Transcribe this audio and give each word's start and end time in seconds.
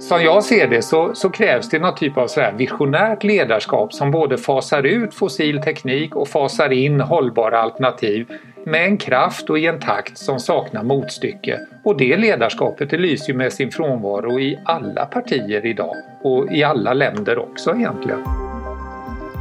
Som 0.00 0.22
jag 0.22 0.44
ser 0.44 0.68
det 0.68 0.82
så, 0.82 1.14
så, 1.14 1.30
krävs 1.30 1.68
det 1.68 1.78
någon 1.78 1.94
typ 1.94 2.16
av 2.16 2.26
så 2.26 2.40
här 2.40 2.52
visionärt 2.52 3.24
ledarskap 3.24 3.92
som 3.92 4.10
både 4.10 4.38
fasar 4.38 4.82
ut 4.82 5.14
fossil 5.14 5.62
teknik 5.62 6.16
och 6.16 6.28
fasar 6.28 6.72
in 6.72 7.00
hållbara 7.00 7.60
alternativ 7.60 8.26
med 8.66 8.84
en 8.84 8.98
kraft 8.98 9.50
och 9.50 9.58
i 9.58 9.66
en 9.66 9.80
takt 9.80 10.18
som 10.18 10.40
saknar 10.40 10.82
motstycke. 10.82 11.60
Och 11.84 11.96
det 11.96 12.16
ledarskapet 12.16 12.90
det 12.90 12.96
lyser 12.96 13.34
med 13.34 13.52
sin 13.52 13.70
frånvaro 13.70 14.40
i 14.40 14.58
alla 14.64 15.06
partier 15.06 15.66
idag 15.66 15.96
och 16.22 16.52
i 16.52 16.64
alla 16.64 16.94
länder 16.94 17.38
också 17.38 17.74
egentligen. 17.74 18.24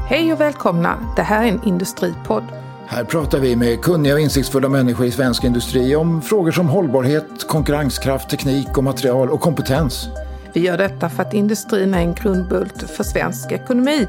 Hej 0.09 0.33
och 0.33 0.41
välkomna! 0.41 0.97
Det 1.15 1.21
här 1.21 1.43
är 1.43 1.49
en 1.49 1.61
industripodd. 1.65 2.43
Här 2.87 3.03
pratar 3.03 3.39
vi 3.39 3.55
med 3.55 3.81
kunniga 3.81 4.13
och 4.13 4.19
insiktsfulla 4.19 4.69
människor 4.69 5.05
i 5.05 5.11
svensk 5.11 5.43
industri 5.43 5.95
om 5.95 6.21
frågor 6.21 6.51
som 6.51 6.69
hållbarhet, 6.69 7.47
konkurrenskraft, 7.47 8.29
teknik 8.29 8.77
och 8.77 8.83
material 8.83 9.29
och 9.29 9.41
kompetens. 9.41 10.09
Vi 10.53 10.59
gör 10.59 10.77
detta 10.77 11.09
för 11.09 11.23
att 11.23 11.33
industrin 11.33 11.93
är 11.93 11.99
en 11.99 12.13
grundbult 12.13 12.89
för 12.89 13.03
svensk 13.03 13.51
ekonomi. 13.51 14.07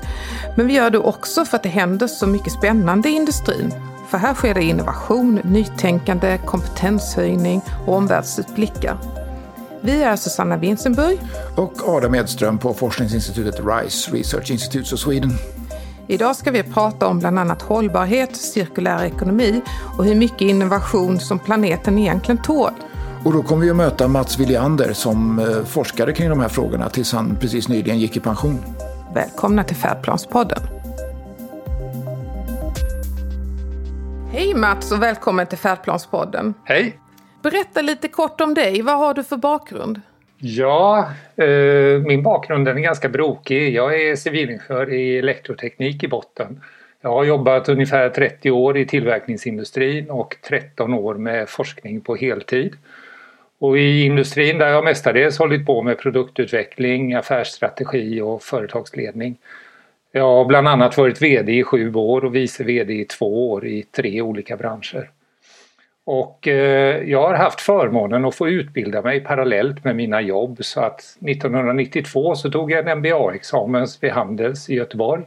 Men 0.57 0.67
vi 0.67 0.73
gör 0.73 0.91
det 0.91 0.99
också 0.99 1.45
för 1.45 1.57
att 1.57 1.63
det 1.63 1.69
händer 1.69 2.07
så 2.07 2.27
mycket 2.27 2.53
spännande 2.53 3.09
i 3.09 3.13
industrin. 3.13 3.75
För 4.09 4.19
här 4.19 4.35
sker 4.35 4.55
det 4.55 4.63
innovation, 4.63 5.41
nytänkande, 5.45 6.39
kompetenshöjning 6.39 7.63
och 7.87 7.95
omvärldsutblickar. 7.95 8.99
Vi 9.81 10.03
är 10.03 10.17
Susanna 10.17 10.57
Winsenburg 10.57 11.19
och 11.57 11.89
Adam 11.89 12.15
Edström 12.15 12.59
på 12.59 12.75
forskningsinstitutet 12.75 13.61
RISE, 13.67 14.11
Research 14.13 14.51
Institutes 14.51 14.93
of 14.93 14.99
Sweden. 14.99 15.33
Idag 16.07 16.37
ska 16.37 16.51
vi 16.51 16.63
prata 16.63 17.07
om 17.07 17.19
bland 17.19 17.39
annat 17.39 17.63
hållbarhet, 17.63 18.37
cirkulär 18.37 19.05
ekonomi 19.05 19.61
och 19.99 20.05
hur 20.05 20.15
mycket 20.15 20.41
innovation 20.41 21.21
som 21.21 21.39
planeten 21.39 21.99
egentligen 21.99 22.43
tål. 22.43 22.73
Och 23.25 23.33
då 23.33 23.43
kommer 23.43 23.65
vi 23.65 23.71
att 23.71 23.77
möta 23.77 24.09
Mats 24.09 24.41
Williander 24.41 24.93
som 24.93 25.39
eh, 25.39 25.65
forskare 25.65 26.13
kring 26.13 26.29
de 26.29 26.41
här 26.41 26.49
frågorna 26.49 26.89
tills 26.89 27.13
han 27.13 27.37
precis 27.41 27.69
nyligen 27.69 27.99
gick 27.99 28.17
i 28.17 28.21
pension. 28.21 28.59
Välkomna 29.15 29.65
till 29.65 29.77
Färdplanspodden. 29.77 30.59
Hej 34.33 34.55
Mats 34.55 34.93
och 34.93 35.03
välkommen 35.03 35.47
till 35.47 35.59
Färdplanspodden. 35.59 36.55
Hej! 36.65 36.99
Berätta 37.43 37.83
lite 37.83 38.09
kort 38.09 38.41
om 38.41 38.55
dig. 38.55 38.83
Vad 38.83 38.99
har 38.99 39.15
du 39.15 39.25
för 39.25 39.37
bakgrund? 39.37 40.01
Ja, 40.39 41.11
eh, 41.37 42.01
min 42.07 42.23
bakgrund 42.23 42.69
är 42.69 42.75
ganska 42.75 43.09
brokig. 43.09 43.75
Jag 43.75 44.03
är 44.03 44.17
civilingenjör 44.17 44.93
i 44.93 45.19
elektroteknik 45.19 46.03
i 46.03 46.09
botten. 46.09 46.61
Jag 47.01 47.11
har 47.11 47.25
jobbat 47.25 47.69
ungefär 47.69 48.09
30 48.09 48.51
år 48.51 48.79
i 48.79 48.87
tillverkningsindustrin 48.87 50.11
och 50.11 50.37
13 50.49 50.95
år 50.95 51.15
med 51.15 51.49
forskning 51.49 52.01
på 52.01 52.17
heltid. 52.17 52.77
Och 53.61 53.79
i 53.79 54.05
industrin 54.05 54.59
där 54.59 54.69
jag 54.69 54.85
mestadels 54.85 55.39
hållit 55.39 55.67
på 55.67 55.83
med 55.83 55.99
produktutveckling, 55.99 57.15
affärsstrategi 57.15 58.21
och 58.21 58.43
företagsledning. 58.43 59.37
Jag 60.13 60.23
har 60.23 60.45
bland 60.45 60.69
annat 60.69 60.97
varit 60.97 61.23
VD 61.23 61.53
i 61.53 61.65
sju 61.65 61.95
år 61.95 62.25
och 62.25 62.35
vice 62.35 62.65
VD 62.65 63.01
i 63.01 63.05
två 63.05 63.51
år 63.51 63.67
i 63.67 63.83
tre 63.83 64.23
olika 64.23 64.57
branscher. 64.57 65.11
Och 66.05 66.49
eh, 66.49 67.09
jag 67.11 67.29
har 67.29 67.35
haft 67.35 67.61
förmånen 67.61 68.25
att 68.25 68.35
få 68.35 68.49
utbilda 68.49 69.03
mig 69.03 69.21
parallellt 69.21 69.85
med 69.85 69.97
mina 69.97 70.21
jobb 70.21 70.59
så 70.61 70.81
att 70.81 71.01
1992 71.01 72.35
så 72.35 72.51
tog 72.51 72.73
jag 72.73 72.89
en 72.89 72.99
MBA-examen 72.99 73.87
vid 74.01 74.11
Handels 74.11 74.71
i 74.71 74.75
Göteborg. 74.75 75.23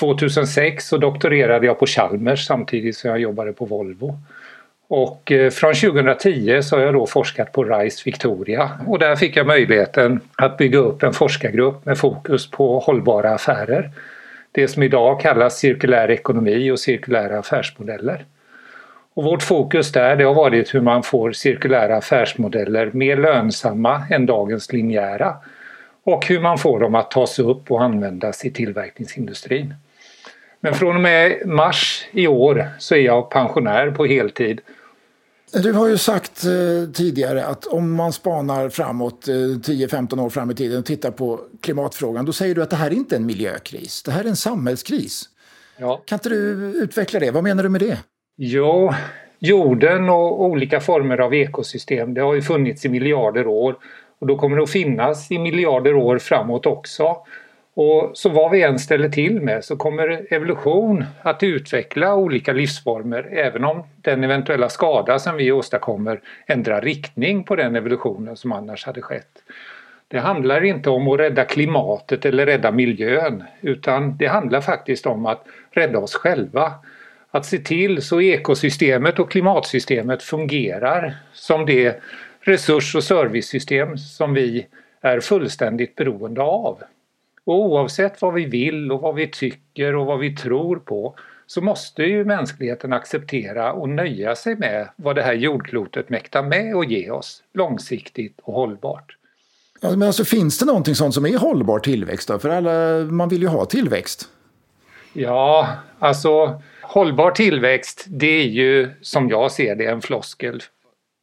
2006 0.00 0.88
så 0.88 0.96
doktorerade 0.96 1.66
jag 1.66 1.78
på 1.78 1.86
Chalmers 1.86 2.46
samtidigt 2.46 2.96
som 2.96 3.10
jag 3.10 3.20
jobbade 3.20 3.52
på 3.52 3.64
Volvo. 3.64 4.18
Och 4.88 5.32
eh, 5.32 5.50
från 5.50 5.74
2010 5.74 6.62
så 6.62 6.76
har 6.76 6.82
jag 6.82 6.94
då 6.94 7.06
forskat 7.06 7.52
på 7.52 7.64
RISE 7.64 8.02
Victoria 8.04 8.70
och 8.86 8.98
där 8.98 9.16
fick 9.16 9.36
jag 9.36 9.46
möjligheten 9.46 10.20
att 10.36 10.56
bygga 10.56 10.78
upp 10.78 11.02
en 11.02 11.12
forskargrupp 11.12 11.84
med 11.84 11.98
fokus 11.98 12.50
på 12.50 12.78
hållbara 12.78 13.34
affärer. 13.34 13.90
Det 14.52 14.68
som 14.68 14.82
idag 14.82 15.20
kallas 15.20 15.58
cirkulär 15.58 16.10
ekonomi 16.10 16.70
och 16.70 16.80
cirkulära 16.80 17.38
affärsmodeller. 17.38 18.24
Och 19.14 19.24
vårt 19.24 19.42
fokus 19.42 19.92
där 19.92 20.16
det 20.16 20.24
har 20.24 20.34
varit 20.34 20.74
hur 20.74 20.80
man 20.80 21.02
får 21.02 21.32
cirkulära 21.32 21.96
affärsmodeller 21.96 22.90
mer 22.92 23.16
lönsamma 23.16 24.02
än 24.10 24.26
dagens 24.26 24.72
linjära 24.72 25.36
och 26.04 26.26
hur 26.26 26.40
man 26.40 26.58
får 26.58 26.80
dem 26.80 26.94
att 26.94 27.10
tas 27.10 27.38
upp 27.38 27.70
och 27.70 27.82
användas 27.82 28.44
i 28.44 28.50
tillverkningsindustrin. 28.50 29.74
Men 30.60 30.74
från 30.74 30.96
och 30.96 31.02
med 31.02 31.46
mars 31.46 32.06
i 32.10 32.26
år 32.26 32.66
så 32.78 32.94
är 32.94 33.00
jag 33.00 33.30
pensionär 33.30 33.90
på 33.90 34.06
heltid. 34.06 34.60
Du 35.52 35.72
har 35.72 35.88
ju 35.88 35.98
sagt 35.98 36.44
eh, 36.44 36.90
tidigare 36.92 37.46
att 37.46 37.66
om 37.66 37.92
man 37.92 38.12
spanar 38.12 38.68
framåt 38.68 39.28
eh, 39.28 39.32
10-15 39.32 40.20
år 40.20 40.30
fram 40.30 40.50
i 40.50 40.54
tiden 40.54 40.78
och 40.78 40.84
tittar 40.84 41.10
på 41.10 41.40
klimatfrågan 41.60 42.24
då 42.24 42.32
säger 42.32 42.54
du 42.54 42.62
att 42.62 42.70
det 42.70 42.76
här 42.76 42.90
är 42.90 42.94
inte 42.94 43.16
en 43.16 43.26
miljökris, 43.26 44.02
det 44.02 44.10
här 44.10 44.24
är 44.24 44.28
en 44.28 44.36
samhällskris. 44.36 45.24
Ja. 45.78 46.02
Kan 46.06 46.16
inte 46.16 46.28
du 46.28 46.36
utveckla 46.74 47.20
det? 47.20 47.30
Vad 47.30 47.44
menar 47.44 47.62
du 47.62 47.68
med 47.68 47.80
det? 47.80 47.98
Jo, 48.36 48.92
jorden 49.38 50.08
och 50.08 50.44
olika 50.44 50.80
former 50.80 51.18
av 51.18 51.34
ekosystem 51.34 52.14
det 52.14 52.20
har 52.20 52.34
ju 52.34 52.42
funnits 52.42 52.84
i 52.84 52.88
miljarder 52.88 53.46
år 53.46 53.76
och 54.18 54.26
då 54.26 54.38
kommer 54.38 54.56
det 54.56 54.62
att 54.62 54.70
finnas 54.70 55.30
i 55.30 55.38
miljarder 55.38 55.94
år 55.94 56.18
framåt 56.18 56.66
också. 56.66 57.16
Och 57.78 58.10
så 58.14 58.28
vad 58.28 58.50
vi 58.50 58.62
än 58.62 58.78
ställer 58.78 59.08
till 59.08 59.40
med 59.40 59.64
så 59.64 59.76
kommer 59.76 60.34
evolution 60.34 61.04
att 61.22 61.42
utveckla 61.42 62.14
olika 62.14 62.52
livsformer 62.52 63.28
även 63.32 63.64
om 63.64 63.82
den 64.02 64.24
eventuella 64.24 64.68
skada 64.68 65.18
som 65.18 65.36
vi 65.36 65.52
åstadkommer 65.52 66.20
ändrar 66.46 66.80
riktning 66.80 67.44
på 67.44 67.56
den 67.56 67.76
evolutionen 67.76 68.36
som 68.36 68.52
annars 68.52 68.84
hade 68.86 69.02
skett. 69.02 69.42
Det 70.08 70.18
handlar 70.18 70.64
inte 70.64 70.90
om 70.90 71.08
att 71.08 71.20
rädda 71.20 71.44
klimatet 71.44 72.24
eller 72.24 72.46
rädda 72.46 72.72
miljön 72.72 73.44
utan 73.60 74.16
det 74.16 74.26
handlar 74.26 74.60
faktiskt 74.60 75.06
om 75.06 75.26
att 75.26 75.46
rädda 75.70 75.98
oss 75.98 76.14
själva. 76.14 76.72
Att 77.30 77.46
se 77.46 77.58
till 77.58 78.02
så 78.02 78.20
ekosystemet 78.20 79.18
och 79.18 79.30
klimatsystemet 79.30 80.22
fungerar 80.22 81.16
som 81.32 81.66
det 81.66 82.02
resurs 82.40 82.94
och 82.94 83.04
servicesystem 83.04 83.98
som 83.98 84.34
vi 84.34 84.66
är 85.00 85.20
fullständigt 85.20 85.94
beroende 85.94 86.42
av. 86.42 86.82
Och 87.46 87.54
oavsett 87.54 88.22
vad 88.22 88.34
vi 88.34 88.44
vill 88.44 88.92
och 88.92 89.00
vad 89.00 89.14
vi 89.14 89.26
tycker 89.26 89.96
och 89.96 90.06
vad 90.06 90.18
vi 90.18 90.36
tror 90.36 90.76
på 90.76 91.14
så 91.46 91.60
måste 91.60 92.02
ju 92.02 92.24
mänskligheten 92.24 92.92
acceptera 92.92 93.72
och 93.72 93.88
nöja 93.88 94.36
sig 94.36 94.56
med 94.56 94.88
vad 94.96 95.16
det 95.16 95.22
här 95.22 95.34
jordklotet 95.34 96.08
mäktar 96.08 96.42
med 96.42 96.76
och 96.76 96.84
ge 96.84 97.10
oss 97.10 97.42
långsiktigt 97.54 98.40
och 98.42 98.54
hållbart. 98.54 99.16
men 99.80 100.02
alltså, 100.02 100.24
finns 100.24 100.58
det 100.58 100.66
någonting 100.66 100.94
sånt 100.94 101.14
som 101.14 101.26
är 101.26 101.38
hållbar 101.38 101.78
tillväxt 101.78 102.28
då? 102.28 102.38
För 102.38 102.48
alla, 102.48 103.04
man 103.04 103.28
vill 103.28 103.42
ju 103.42 103.48
ha 103.48 103.64
tillväxt. 103.64 104.28
Ja, 105.12 105.68
alltså 105.98 106.62
hållbar 106.82 107.30
tillväxt 107.30 108.04
det 108.08 108.40
är 108.42 108.46
ju 108.46 108.90
som 109.00 109.28
jag 109.28 109.52
ser 109.52 109.76
det 109.76 109.86
en 109.86 110.02
floskel. 110.02 110.62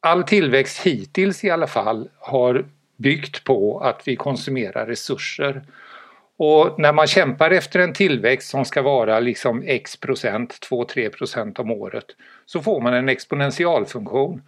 All 0.00 0.22
tillväxt 0.22 0.78
hittills 0.78 1.44
i 1.44 1.50
alla 1.50 1.66
fall 1.66 2.08
har 2.18 2.64
byggt 2.96 3.44
på 3.44 3.80
att 3.80 4.02
vi 4.04 4.16
konsumerar 4.16 4.86
resurser 4.86 5.62
och 6.36 6.78
när 6.78 6.92
man 6.92 7.06
kämpar 7.06 7.50
efter 7.50 7.80
en 7.80 7.92
tillväxt 7.92 8.50
som 8.50 8.64
ska 8.64 8.82
vara 8.82 9.20
liksom 9.20 9.62
x 9.66 9.96
procent, 9.96 10.58
2-3 10.70 11.08
procent 11.08 11.58
om 11.58 11.70
året, 11.70 12.06
så 12.46 12.60
får 12.60 12.80
man 12.80 12.94
en 12.94 13.08
exponentialfunktion. 13.08 14.42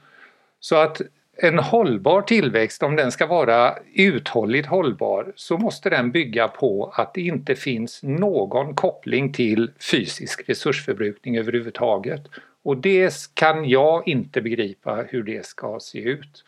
Så 0.61 0.77
att 0.77 1.01
en 1.39 1.59
hållbar 1.59 2.23
tillväxt, 2.23 2.83
om 2.83 2.97
den 2.97 3.13
ska 3.13 3.27
vara 3.27 3.75
uthålligt 3.95 4.69
hållbar, 4.69 5.33
så 5.37 5.59
måste 5.59 5.91
den 5.91 6.11
bygga 6.11 6.49
på 6.49 6.93
att 6.95 7.15
det 7.15 7.21
inte 7.21 7.55
finns 7.55 8.03
någon 8.03 8.75
koppling 8.75 9.33
till 9.33 9.71
fysisk 9.91 10.49
resursförbrukning 10.49 11.39
överhuvudtaget. 11.39 12.23
Och 12.63 12.77
det 12.77 13.15
kan 13.35 13.69
jag 13.69 14.09
inte 14.09 14.43
begripa 14.43 15.05
hur 15.09 15.23
det 15.23 15.47
ska 15.47 15.79
se 15.81 15.99
ut. 15.99 16.45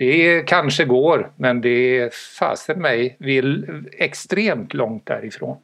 Det 0.00 0.42
kanske 0.46 0.84
går, 0.84 1.32
men 1.36 1.60
det 1.60 1.98
är 1.98 2.10
fasen 2.38 2.80
mig 2.80 3.16
vill 3.18 3.66
extremt 3.92 4.74
långt 4.74 5.06
därifrån. 5.06 5.56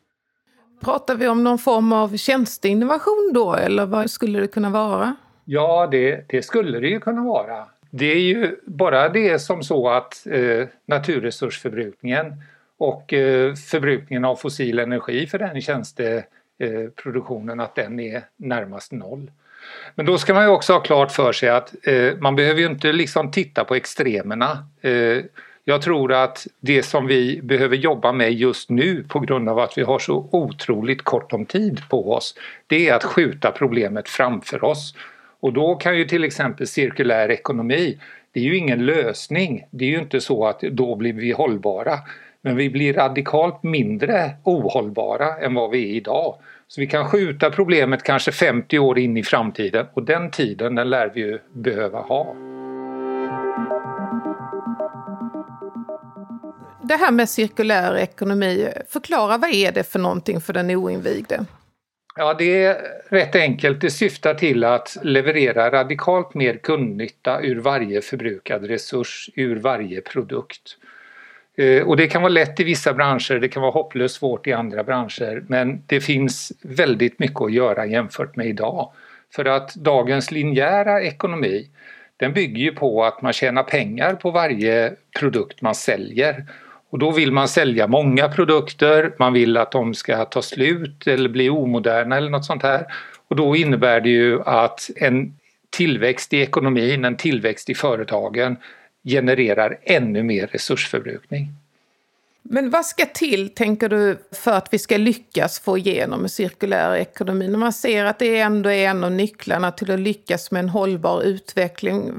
Pratar 0.81 1.15
vi 1.15 1.29
om 1.29 1.45
någon 1.45 1.59
form 1.59 1.93
av 1.93 2.17
tjänsteinnovation 2.17 3.31
då, 3.35 3.55
eller 3.55 3.87
vad 3.87 4.11
skulle 4.11 4.41
det 4.41 4.47
kunna 4.47 4.71
vara? 4.71 5.17
Ja, 5.45 5.89
det, 5.91 6.29
det 6.29 6.43
skulle 6.43 6.81
det 6.81 6.89
ju 6.89 7.01
kunna 7.01 7.25
vara. 7.25 7.67
Det 7.91 8.13
är 8.13 8.21
ju 8.21 8.57
bara 8.65 9.09
det 9.09 9.39
som 9.39 9.63
så 9.63 9.89
att 9.89 10.27
eh, 10.27 10.67
naturresursförbrukningen 10.87 12.35
och 12.79 13.13
eh, 13.13 13.55
förbrukningen 13.55 14.25
av 14.25 14.37
fossil 14.37 14.79
energi 14.79 15.27
för 15.27 15.39
den 15.39 15.61
tjänsteproduktionen, 15.61 17.61
eh, 17.61 17.65
att 17.65 17.75
den 17.75 18.01
är 18.01 18.23
närmast 18.37 18.93
noll. 18.93 19.31
Men 19.95 20.07
då 20.07 20.19
ska 20.19 20.35
man 20.35 20.43
ju 20.43 20.49
också 20.49 20.73
ha 20.73 20.81
klart 20.81 21.13
för 21.13 21.33
sig 21.33 21.49
att 21.49 21.75
eh, 21.83 22.13
man 22.19 22.37
behöver 22.37 22.61
ju 22.61 22.67
inte 22.67 22.93
liksom 22.93 23.31
titta 23.31 23.65
på 23.65 23.75
extremerna. 23.75 24.69
Eh, 24.81 25.19
jag 25.69 25.83
tror 25.83 26.13
att 26.13 26.47
det 26.61 26.83
som 26.83 27.07
vi 27.07 27.41
behöver 27.43 27.77
jobba 27.77 28.13
med 28.13 28.33
just 28.33 28.71
nu 28.71 29.05
på 29.09 29.21
grund 29.21 29.49
av 29.49 29.59
att 29.59 29.79
vi 29.79 29.83
har 29.83 29.99
så 29.99 30.29
otroligt 30.33 31.03
kort 31.03 31.33
om 31.33 31.47
tid 31.47 31.81
på 31.91 32.13
oss 32.13 32.35
det 32.67 32.89
är 32.89 32.95
att 32.95 33.05
skjuta 33.05 33.51
problemet 33.51 34.09
framför 34.09 34.65
oss. 34.65 34.95
Och 35.41 35.53
då 35.53 35.75
kan 35.75 35.99
ju 35.99 36.05
till 36.05 36.25
exempel 36.25 36.67
cirkulär 36.67 37.31
ekonomi 37.31 37.99
Det 38.33 38.41
är 38.41 38.45
ju 38.45 38.57
ingen 38.57 38.87
lösning. 38.87 39.67
Det 39.71 39.85
är 39.85 39.89
ju 39.89 39.99
inte 39.99 40.21
så 40.21 40.47
att 40.47 40.61
då 40.61 40.95
blir 40.95 41.13
vi 41.13 41.33
hållbara. 41.33 41.99
Men 42.41 42.57
vi 42.57 42.71
blir 42.71 42.95
radikalt 42.95 43.63
mindre 43.63 44.31
ohållbara 44.43 45.37
än 45.37 45.55
vad 45.55 45.71
vi 45.71 45.91
är 45.91 45.95
idag. 45.95 46.35
Så 46.69 46.81
vi 46.81 46.87
kan 46.87 47.09
skjuta 47.09 47.51
problemet 47.51 48.03
kanske 48.03 48.33
50 48.33 48.79
år 48.79 48.99
in 48.99 49.17
i 49.17 49.23
framtiden 49.23 49.87
och 49.95 50.03
den 50.03 50.31
tiden 50.31 50.75
den 50.75 50.91
lär 50.91 51.13
vi 51.15 51.21
ju 51.21 51.39
behöva 51.53 52.01
ha. 52.01 52.37
Det 56.83 56.97
här 56.97 57.13
med 57.13 57.29
cirkulär 57.29 57.97
ekonomi, 57.97 58.69
förklara 58.89 59.39
vad 59.39 59.51
är 59.51 59.73
det 59.73 59.85
för 59.85 59.99
någonting 59.99 60.41
för 60.41 60.53
den 60.53 60.71
oinvigde? 60.71 61.45
Ja, 62.17 62.35
det 62.35 62.65
är 62.65 62.77
rätt 63.09 63.37
enkelt. 63.37 63.81
Det 63.81 63.91
syftar 63.91 64.35
till 64.35 64.65
att 64.65 64.97
leverera 65.03 65.71
radikalt 65.71 66.35
mer 66.35 66.57
kundnytta 66.57 67.41
ur 67.43 67.61
varje 67.61 68.01
förbrukad 68.01 68.65
resurs, 68.65 69.31
ur 69.35 69.57
varje 69.57 70.01
produkt. 70.01 70.77
Eh, 71.57 71.83
och 71.83 71.97
det 71.97 72.07
kan 72.07 72.23
vara 72.23 72.33
lätt 72.33 72.61
i 72.61 72.65
vissa 72.65 72.95
branscher, 72.95 73.39
det 73.41 73.49
kan 73.49 73.63
vara 73.63 73.73
hopplöst 73.73 74.15
svårt 74.15 74.47
i 74.47 74.53
andra 74.53 74.85
branscher 74.85 75.45
men 75.49 75.83
det 75.87 76.01
finns 76.01 76.53
väldigt 76.63 77.19
mycket 77.19 77.41
att 77.41 77.53
göra 77.53 77.87
jämfört 77.87 78.37
med 78.37 78.47
idag. 78.47 78.93
För 79.35 79.45
att 79.45 79.75
dagens 79.75 80.31
linjära 80.31 81.03
ekonomi 81.03 81.69
den 82.17 82.33
bygger 82.33 82.63
ju 82.63 82.73
på 82.73 83.05
att 83.05 83.23
man 83.23 83.33
tjänar 83.33 83.63
pengar 83.63 84.15
på 84.15 84.31
varje 84.31 84.93
produkt 85.19 85.63
man 85.63 85.75
säljer. 85.75 86.45
Och 86.91 86.99
då 86.99 87.11
vill 87.11 87.33
man 87.33 87.49
sälja 87.49 87.87
många 87.87 88.29
produkter, 88.29 89.13
man 89.19 89.33
vill 89.33 89.57
att 89.57 89.73
de 89.73 89.95
ska 89.95 90.25
ta 90.25 90.43
slut 90.43 91.07
eller 91.07 91.29
bli 91.29 91.51
omoderna 91.51 92.17
eller 92.17 92.31
något 92.31 92.45
sånt 92.45 92.63
här. 92.63 92.87
Och 93.29 93.37
då 93.37 93.57
innebär 93.57 94.01
det 94.01 94.09
ju 94.09 94.43
att 94.43 94.91
en 94.97 95.37
tillväxt 95.71 96.33
i 96.33 96.41
ekonomin, 96.41 97.05
en 97.05 97.17
tillväxt 97.17 97.71
i 97.71 97.75
företagen 97.75 98.57
genererar 99.07 99.79
ännu 99.83 100.23
mer 100.23 100.47
resursförbrukning. 100.47 101.53
Men 102.49 102.71
vad 102.71 102.87
ska 102.87 103.07
till, 103.07 103.55
tänker 103.55 103.89
du, 103.89 104.19
för 104.33 104.53
att 104.53 104.69
vi 104.71 104.79
ska 104.79 104.97
lyckas 104.97 105.61
få 105.61 105.79
igenom 105.79 106.23
en 106.23 106.29
cirkulär 106.29 106.97
ekonomi? 106.97 107.49
När 107.49 107.59
man 107.59 107.73
ser 107.73 108.05
att 108.05 108.19
det 108.19 108.39
ändå 108.39 108.71
är 108.71 108.89
en 108.89 109.05
av 109.05 109.13
nycklarna 109.13 109.73
till 109.73 109.91
att 109.91 110.01
lyckas 110.01 110.51
med 110.51 110.61
en 110.61 110.69
hållbar 110.69 111.23
utveckling. 111.23 112.13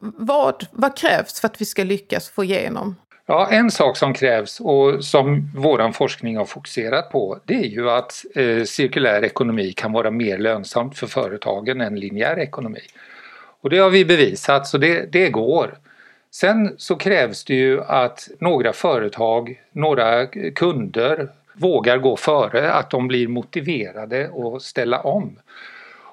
Vad, 0.00 0.66
vad, 0.72 0.96
krävs 0.96 1.40
för 1.40 1.48
att 1.48 1.60
vi 1.60 1.64
ska 1.64 1.84
lyckas 1.84 2.28
få 2.28 2.44
igenom? 2.44 2.96
Ja, 3.26 3.48
en 3.50 3.70
sak 3.70 3.96
som 3.96 4.14
krävs 4.14 4.60
och 4.60 5.04
som 5.04 5.50
vår 5.56 5.92
forskning 5.92 6.36
har 6.36 6.44
fokuserat 6.44 7.10
på 7.10 7.38
det 7.44 7.54
är 7.54 7.68
ju 7.68 7.90
att 7.90 8.24
eh, 8.34 8.64
cirkulär 8.64 9.24
ekonomi 9.24 9.72
kan 9.72 9.92
vara 9.92 10.10
mer 10.10 10.38
lönsamt 10.38 10.98
för 10.98 11.06
företagen 11.06 11.80
än 11.80 12.00
linjär 12.00 12.38
ekonomi. 12.38 12.82
Och 13.60 13.70
det 13.70 13.78
har 13.78 13.90
vi 13.90 14.04
bevisat 14.04 14.66
så 14.66 14.78
det, 14.78 15.12
det 15.12 15.28
går. 15.28 15.78
Sen 16.40 16.74
så 16.78 16.96
krävs 16.96 17.44
det 17.44 17.54
ju 17.54 17.82
att 17.82 18.28
några 18.38 18.72
företag, 18.72 19.62
några 19.72 20.26
kunder 20.54 21.28
vågar 21.52 21.98
gå 21.98 22.16
före, 22.16 22.72
att 22.72 22.90
de 22.90 23.08
blir 23.08 23.28
motiverade 23.28 24.30
att 24.34 24.62
ställa 24.62 25.00
om. 25.00 25.38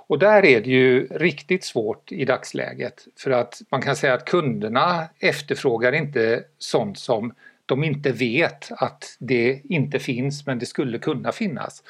Och 0.07 0.19
där 0.19 0.45
är 0.45 0.61
det 0.61 0.69
ju 0.69 1.07
riktigt 1.07 1.63
svårt 1.63 2.11
i 2.11 2.25
dagsläget 2.25 3.07
för 3.19 3.31
att 3.31 3.61
man 3.69 3.81
kan 3.81 3.95
säga 3.95 4.13
att 4.13 4.25
kunderna 4.25 5.05
efterfrågar 5.19 5.91
inte 5.91 6.43
sånt 6.57 6.99
som 6.99 7.33
de 7.65 7.83
inte 7.83 8.11
vet 8.11 8.71
att 8.71 9.17
det 9.19 9.61
inte 9.63 9.99
finns 9.99 10.45
men 10.45 10.59
det 10.59 10.65
skulle 10.65 10.99
kunna 10.99 11.31
finnas. 11.31 11.83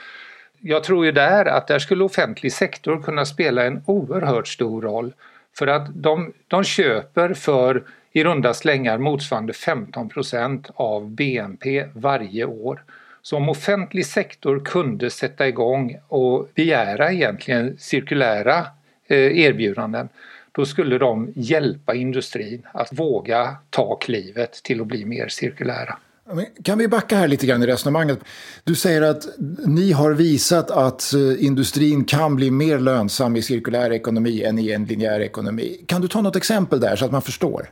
Jag 0.60 0.84
tror 0.84 1.06
ju 1.06 1.12
där 1.12 1.46
att 1.46 1.68
där 1.68 1.80
skulle 1.80 2.04
offentlig 2.04 2.54
sektor 2.54 3.04
kunna 3.04 3.26
spela 3.26 3.64
en 3.64 3.84
oerhört 3.86 4.48
stor 4.48 4.82
roll 4.82 5.14
för 5.58 5.68
att 5.68 5.88
de, 5.94 6.34
de 6.48 6.64
köper 6.64 7.34
för 7.34 7.84
i 8.12 8.24
runda 8.24 8.54
slängar 8.54 8.98
motsvarande 8.98 9.54
15% 9.54 10.72
av 10.76 11.12
BNP 11.12 11.86
varje 11.94 12.46
år. 12.46 12.84
Så 13.22 13.38
om 13.38 13.50
offentlig 13.50 14.06
sektor 14.06 14.60
kunde 14.66 15.10
sätta 15.10 15.48
igång 15.48 15.98
och 16.08 16.50
begära 16.56 17.12
egentligen 17.12 17.78
cirkulära 17.78 18.66
eh, 19.08 19.40
erbjudanden 19.40 20.10
då 20.52 20.66
skulle 20.66 20.98
de 20.98 21.34
hjälpa 21.36 21.96
industrin 21.96 22.68
att 22.72 23.00
våga 23.00 23.56
ta 23.70 23.96
klivet 23.96 24.54
till 24.54 24.82
att 24.82 24.88
bli 24.88 25.06
mer 25.06 25.28
cirkulära. 25.28 25.98
Kan 26.64 26.78
vi 26.78 26.88
backa 26.88 27.16
här 27.16 27.28
lite 27.28 27.46
grann 27.46 27.64
i 27.64 27.68
resonemanget? 27.68 28.20
Du 28.64 28.76
säger 28.76 29.02
att 29.02 29.24
ni 29.68 29.92
har 29.92 30.12
visat 30.12 30.72
att 30.72 31.14
eh, 31.14 31.46
industrin 31.46 32.06
kan 32.06 32.36
bli 32.36 32.52
mer 32.52 32.80
lönsam 32.80 33.36
i 33.36 33.42
cirkulär 33.42 33.92
ekonomi 33.92 34.44
än 34.44 34.60
i 34.60 34.72
en 34.72 34.86
linjär 34.86 35.20
ekonomi. 35.20 35.86
Kan 35.88 36.02
du 36.02 36.08
ta 36.08 36.22
något 36.22 36.36
exempel 36.36 36.80
där 36.80 36.96
så 36.96 37.06
att 37.06 37.12
man 37.12 37.22
förstår? 37.22 37.70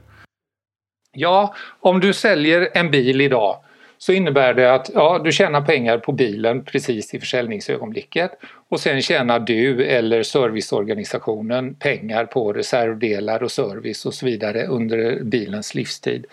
Ja, 1.14 1.56
om 1.80 2.00
du 2.00 2.14
säljer 2.14 2.70
en 2.74 2.92
bil 2.92 3.22
idag 3.22 3.58
så 3.98 4.14
innebär 4.14 4.54
det 4.54 4.74
att 4.74 4.90
ja, 4.94 5.22
du 5.24 5.32
tjänar 5.32 5.62
pengar 5.62 5.98
på 5.98 6.12
bilen 6.12 6.64
precis 6.64 7.14
i 7.14 7.20
försäljningsögonblicket 7.20 8.32
och 8.70 8.80
sen 8.80 9.02
tjänar 9.02 9.40
du 9.40 9.86
eller 9.86 10.24
serviceorganisationen 10.24 11.76
pengar 11.76 12.26
på 12.26 12.54
reservdelar 12.54 13.44
och 13.44 13.52
service 13.52 14.06
och 14.06 14.14
så 14.14 14.26
vidare 14.26 14.68
under 14.68 15.24
bilens 15.24 15.76
livstid. 15.76 16.26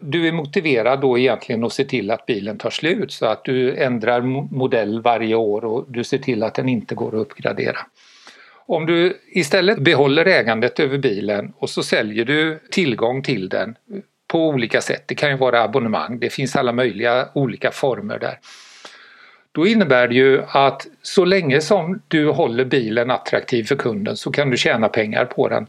Du 0.00 0.28
är 0.28 0.32
motiverad 0.32 1.00
då 1.00 1.18
egentligen 1.18 1.64
att 1.64 1.72
se 1.72 1.84
till 1.84 2.10
att 2.10 2.26
bilen 2.26 2.58
tar 2.58 2.70
slut 2.70 3.12
så 3.12 3.26
att 3.26 3.44
du 3.44 3.76
ändrar 3.76 4.20
modell 4.56 5.02
varje 5.02 5.34
år 5.34 5.64
och 5.64 5.84
du 5.88 6.04
ser 6.04 6.18
till 6.18 6.42
att 6.42 6.54
den 6.54 6.68
inte 6.68 6.94
går 6.94 7.08
att 7.08 7.20
uppgradera. 7.20 7.78
Om 8.66 8.86
du 8.86 9.20
istället 9.26 9.78
behåller 9.78 10.26
ägandet 10.26 10.80
över 10.80 10.98
bilen 10.98 11.52
och 11.56 11.70
så 11.70 11.82
säljer 11.82 12.24
du 12.24 12.58
tillgång 12.70 13.22
till 13.22 13.48
den 13.48 13.76
på 14.26 14.48
olika 14.48 14.80
sätt. 14.80 15.04
Det 15.06 15.14
kan 15.14 15.30
ju 15.30 15.36
vara 15.36 15.62
abonnemang, 15.62 16.18
det 16.18 16.30
finns 16.30 16.56
alla 16.56 16.72
möjliga 16.72 17.28
olika 17.34 17.70
former 17.70 18.18
där. 18.18 18.38
Då 19.52 19.66
innebär 19.66 20.08
det 20.08 20.14
ju 20.14 20.42
att 20.48 20.86
så 21.02 21.24
länge 21.24 21.60
som 21.60 22.02
du 22.08 22.30
håller 22.30 22.64
bilen 22.64 23.10
attraktiv 23.10 23.64
för 23.64 23.76
kunden 23.76 24.16
så 24.16 24.30
kan 24.30 24.50
du 24.50 24.56
tjäna 24.56 24.88
pengar 24.88 25.24
på 25.24 25.48
den. 25.48 25.66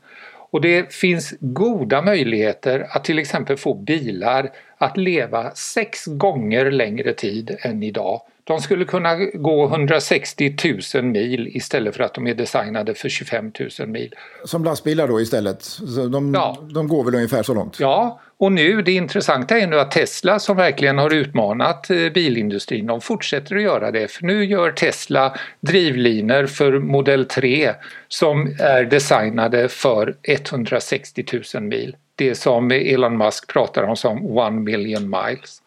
Och 0.52 0.62
det 0.62 0.94
finns 0.94 1.34
goda 1.40 2.02
möjligheter 2.02 2.88
att 2.90 3.04
till 3.04 3.20
exempel 3.20 3.58
få 3.58 3.74
bilar 3.74 4.50
att 4.78 4.98
leva 4.98 5.52
sex 5.52 6.06
gånger 6.06 6.72
längre 6.72 7.14
tid 7.14 7.58
än 7.62 7.84
idag 7.84 8.22
de 8.50 8.62
skulle 8.62 8.86
kunna 8.86 9.16
gå 9.16 9.66
160 9.66 10.56
000 10.96 11.04
mil 11.04 11.48
istället 11.48 11.96
för 11.96 12.04
att 12.04 12.14
de 12.14 12.28
är 12.28 12.34
designade 12.34 12.94
för 12.94 13.10
25 13.10 13.52
000 13.80 13.90
mil. 13.90 14.16
Som 14.46 14.64
lastbilar 14.64 15.08
då 15.08 15.22
istället? 15.22 15.66
De, 16.12 16.34
ja. 16.34 16.58
de 16.74 16.88
går 16.88 17.04
väl 17.04 17.16
ungefär 17.16 17.44
så 17.44 17.54
långt? 17.54 17.80
Ja, 17.80 18.22
och 18.38 18.52
nu 18.52 18.82
det 18.82 18.92
intressanta 18.92 19.60
är 19.60 19.68
nu 19.68 19.80
att 19.80 19.92
Tesla 19.92 20.40
som 20.40 20.58
verkligen 20.58 20.98
har 20.98 21.14
utmanat 21.14 21.90
eh, 21.90 22.10
bilindustrin, 22.14 22.86
de 22.86 23.02
fortsätter 23.02 23.56
att 23.56 23.62
göra 23.62 23.92
det. 23.92 24.08
För 24.12 24.26
nu 24.26 24.46
gör 24.46 24.72
Tesla 24.72 25.36
drivlinor 25.60 26.46
för 26.46 26.80
modell 26.80 27.26
3 27.26 27.74
som 28.08 28.56
är 28.60 28.84
designade 28.84 29.70
för 29.70 30.16
160 30.24 31.26
000 31.54 31.64
mil. 31.64 31.96
Det 32.16 32.36
som 32.36 32.72
Elon 32.72 33.18
Musk 33.18 33.48
pratar 33.48 33.84
om 33.84 33.96
som 33.96 34.38
one 34.38 34.62
million 34.62 35.10
miles. 35.10 35.62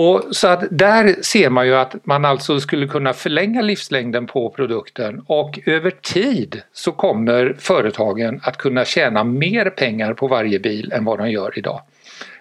Och 0.00 0.24
så 0.30 0.48
att 0.48 0.64
där 0.70 1.22
ser 1.22 1.50
man 1.50 1.66
ju 1.66 1.74
att 1.74 2.06
man 2.06 2.24
alltså 2.24 2.60
skulle 2.60 2.86
kunna 2.86 3.12
förlänga 3.12 3.62
livslängden 3.62 4.26
på 4.26 4.50
produkten 4.50 5.22
och 5.26 5.58
över 5.66 5.90
tid 5.90 6.62
så 6.72 6.92
kommer 6.92 7.56
företagen 7.58 8.40
att 8.42 8.56
kunna 8.56 8.84
tjäna 8.84 9.24
mer 9.24 9.70
pengar 9.70 10.14
på 10.14 10.28
varje 10.28 10.58
bil 10.58 10.92
än 10.92 11.04
vad 11.04 11.18
de 11.18 11.30
gör 11.30 11.58
idag. 11.58 11.80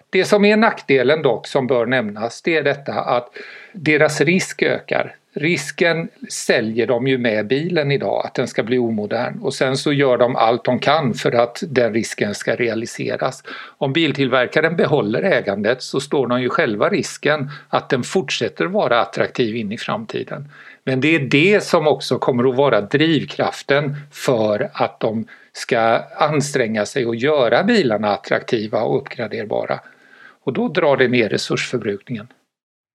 Det 0.10 0.26
som 0.26 0.46
är 0.46 0.58
nackdelen 0.58 1.22
dock 1.22 1.48
som 1.48 1.68
bör 1.68 1.86
nämnas 1.86 2.42
det 2.42 2.56
är 2.58 2.64
detta 2.64 2.94
att 2.94 3.30
deras 3.74 4.22
risk 4.22 4.62
ökar 4.62 5.16
risken 5.40 6.10
säljer 6.30 6.88
de 6.88 7.08
ju 7.08 7.18
med 7.18 7.48
bilen 7.48 7.92
idag, 7.92 8.26
att 8.26 8.34
den 8.34 8.48
ska 8.48 8.64
bli 8.64 8.78
omodern 8.78 9.40
och 9.42 9.54
sen 9.54 9.78
så 9.78 9.94
gör 9.94 10.18
de 10.18 10.36
allt 10.36 10.64
de 10.64 10.80
kan 10.80 11.14
för 11.14 11.32
att 11.32 11.64
den 11.68 11.94
risken 11.94 12.36
ska 12.36 12.56
realiseras. 12.56 13.44
Om 13.78 13.94
biltillverkaren 13.94 14.76
behåller 14.76 15.24
ägandet 15.24 15.84
så 15.84 16.00
står 16.00 16.28
de 16.28 16.42
ju 16.42 16.50
själva 16.50 16.90
risken 16.90 17.50
att 17.70 17.90
den 17.90 18.04
fortsätter 18.04 18.66
vara 18.66 19.02
attraktiv 19.02 19.56
in 19.56 19.72
i 19.72 19.78
framtiden. 19.78 20.50
Men 20.84 21.02
det 21.02 21.16
är 21.16 21.20
det 21.20 21.64
som 21.64 21.88
också 21.88 22.20
kommer 22.20 22.50
att 22.50 22.56
vara 22.56 22.82
drivkraften 22.82 23.96
för 24.12 24.70
att 24.74 25.00
de 25.00 25.28
ska 25.54 25.80
anstränga 26.18 26.86
sig 26.86 27.06
och 27.06 27.16
göra 27.16 27.64
bilarna 27.64 28.14
attraktiva 28.14 28.82
och 28.82 28.98
uppgraderbara. 28.98 29.80
Och 30.44 30.54
då 30.54 30.68
drar 30.68 30.98
det 30.98 31.08
ner 31.08 31.30
resursförbrukningen. 31.30 32.28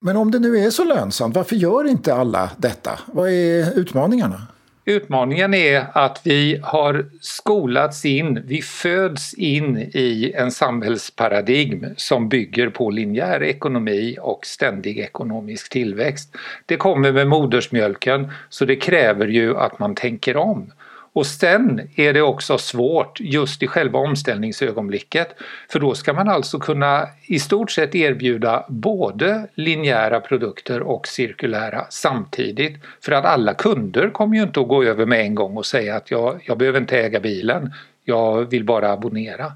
Men 0.05 0.17
om 0.17 0.31
det 0.31 0.39
nu 0.39 0.59
är 0.59 0.71
så 0.71 0.85
lönsamt, 0.85 1.35
varför 1.35 1.57
gör 1.57 1.89
inte 1.89 2.15
alla 2.15 2.51
detta? 2.57 2.99
Vad 3.07 3.29
är 3.29 3.79
utmaningarna? 3.79 4.43
Utmaningen 4.85 5.55
är 5.55 5.87
att 5.93 6.21
vi 6.25 6.61
har 6.63 7.07
skolats 7.21 8.05
in, 8.05 8.43
vi 8.47 8.63
föds 8.63 9.35
in 9.35 9.77
i 9.79 10.33
en 10.37 10.51
samhällsparadigm 10.51 11.87
som 11.97 12.29
bygger 12.29 12.69
på 12.69 12.91
linjär 12.91 13.43
ekonomi 13.43 14.17
och 14.21 14.47
ständig 14.47 14.99
ekonomisk 14.99 15.73
tillväxt. 15.73 16.37
Det 16.67 16.77
kommer 16.77 17.13
med 17.13 17.29
modersmjölken 17.29 18.31
så 18.49 18.65
det 18.65 18.77
kräver 18.77 19.27
ju 19.27 19.57
att 19.57 19.79
man 19.79 19.95
tänker 19.95 20.37
om. 20.37 20.73
Och 21.15 21.27
sen 21.27 21.89
är 21.97 22.13
det 22.13 22.23
också 22.23 22.59
svårt 22.59 23.21
just 23.21 23.63
i 23.63 23.67
själva 23.67 23.99
omställningsögonblicket 23.99 25.29
för 25.69 25.81
då 25.81 25.95
ska 25.95 26.13
man 26.13 26.29
alltså 26.29 26.59
kunna 26.59 27.09
i 27.23 27.39
stort 27.39 27.71
sett 27.71 27.95
erbjuda 27.95 28.65
både 28.69 29.47
linjära 29.55 30.21
produkter 30.21 30.81
och 30.81 31.09
cirkulära 31.09 31.87
samtidigt. 31.91 32.77
För 33.01 33.13
att 33.13 33.25
alla 33.25 33.55
kunder 33.55 34.11
kommer 34.11 34.37
ju 34.37 34.43
inte 34.43 34.61
att 34.61 34.69
gå 34.69 34.85
över 34.85 35.07
med 35.07 35.21
en 35.21 35.35
gång 35.35 35.57
och 35.57 35.67
säga 35.67 35.97
att 35.97 36.11
jag, 36.11 36.45
jag 36.47 36.59
behöver 36.59 36.81
inte 36.81 36.99
äga 36.99 37.21
bilen, 37.21 37.73
jag 38.05 38.51
vill 38.51 38.65
bara 38.65 38.93
abonnera. 38.93 39.53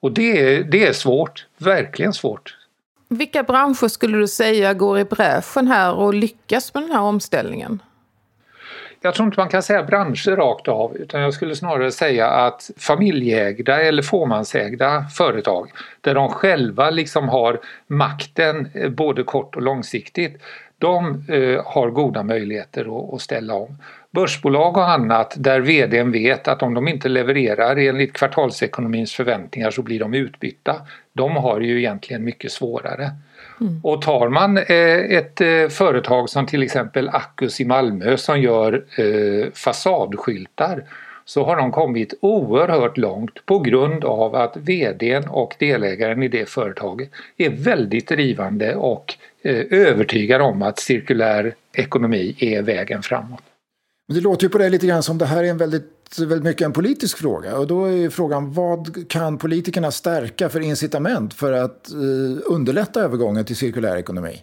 Och 0.00 0.12
det, 0.12 0.62
det 0.62 0.86
är 0.86 0.92
svårt, 0.92 1.46
verkligen 1.58 2.12
svårt. 2.12 2.56
Vilka 3.08 3.42
branscher 3.42 3.88
skulle 3.88 4.18
du 4.18 4.28
säga 4.28 4.74
går 4.74 4.98
i 4.98 5.04
bräschen 5.04 5.68
här 5.68 5.94
och 5.94 6.14
lyckas 6.14 6.74
med 6.74 6.82
den 6.82 6.90
här 6.90 7.00
omställningen? 7.00 7.82
Jag 9.04 9.14
tror 9.14 9.26
inte 9.26 9.40
man 9.40 9.48
kan 9.48 9.62
säga 9.62 9.82
branscher 9.82 10.36
rakt 10.36 10.68
av 10.68 10.96
utan 10.96 11.20
jag 11.20 11.34
skulle 11.34 11.56
snarare 11.56 11.92
säga 11.92 12.26
att 12.26 12.70
familjeägda 12.76 13.82
eller 13.82 14.02
fåmansägda 14.02 15.04
företag 15.16 15.70
där 16.00 16.14
de 16.14 16.28
själva 16.28 16.90
liksom 16.90 17.28
har 17.28 17.60
makten 17.86 18.70
eh, 18.74 18.90
både 18.90 19.22
kort 19.22 19.56
och 19.56 19.62
långsiktigt 19.62 20.42
de 20.78 21.24
eh, 21.28 21.64
har 21.64 21.90
goda 21.90 22.22
möjligheter 22.22 22.80
att, 22.80 23.14
att 23.14 23.20
ställa 23.20 23.54
om. 23.54 23.78
Börsbolag 24.10 24.76
och 24.76 24.90
annat 24.90 25.34
där 25.36 25.60
vdn 25.60 26.12
vet 26.12 26.48
att 26.48 26.62
om 26.62 26.74
de 26.74 26.88
inte 26.88 27.08
levererar 27.08 27.76
enligt 27.76 28.12
kvartalsekonomins 28.12 29.12
förväntningar 29.12 29.70
så 29.70 29.82
blir 29.82 30.00
de 30.00 30.14
utbytta. 30.14 30.76
De 31.12 31.36
har 31.36 31.60
ju 31.60 31.78
egentligen 31.78 32.24
mycket 32.24 32.52
svårare. 32.52 33.10
Mm. 33.62 33.80
Och 33.82 34.02
tar 34.02 34.28
man 34.28 34.56
eh, 34.56 35.16
ett 35.16 35.40
eh, 35.40 35.68
företag 35.68 36.30
som 36.30 36.46
till 36.46 36.62
exempel 36.62 37.08
Ackus 37.08 37.60
i 37.60 37.64
Malmö 37.64 38.16
som 38.16 38.40
gör 38.40 38.84
eh, 38.96 39.50
fasadskyltar 39.54 40.84
så 41.24 41.44
har 41.44 41.56
de 41.56 41.72
kommit 41.72 42.14
oerhört 42.20 42.98
långt 42.98 43.46
på 43.46 43.58
grund 43.58 44.04
av 44.04 44.34
att 44.34 44.56
VDn 44.56 45.28
och 45.28 45.54
delägaren 45.58 46.22
i 46.22 46.28
det 46.28 46.48
företaget 46.48 47.10
är 47.36 47.50
väldigt 47.50 48.08
drivande 48.08 48.74
och 48.74 49.14
övertygade 49.70 50.44
om 50.44 50.62
att 50.62 50.78
cirkulär 50.78 51.54
ekonomi 51.72 52.36
är 52.38 52.62
vägen 52.62 53.02
framåt. 53.02 53.42
Det 54.08 54.20
låter 54.20 54.44
ju 54.44 54.48
på 54.48 54.58
det 54.58 54.68
lite 54.68 54.86
grann 54.86 55.02
som 55.02 55.18
det 55.18 55.26
här 55.26 55.44
är 55.44 55.48
en 55.48 55.58
väldigt, 55.58 56.18
väldigt 56.18 56.44
mycket 56.44 56.64
en 56.64 56.72
politisk 56.72 57.18
fråga. 57.18 57.56
Och 57.56 57.66
då 57.66 57.84
är 57.84 58.10
frågan 58.10 58.52
vad 58.52 59.08
kan 59.08 59.38
politikerna 59.38 59.90
stärka 59.90 60.48
för 60.48 60.60
incitament 60.60 61.34
för 61.34 61.52
att 61.52 61.92
eh, 61.92 62.42
underlätta 62.44 63.00
övergången 63.00 63.44
till 63.44 63.56
cirkulär 63.56 63.96
ekonomi? 63.96 64.42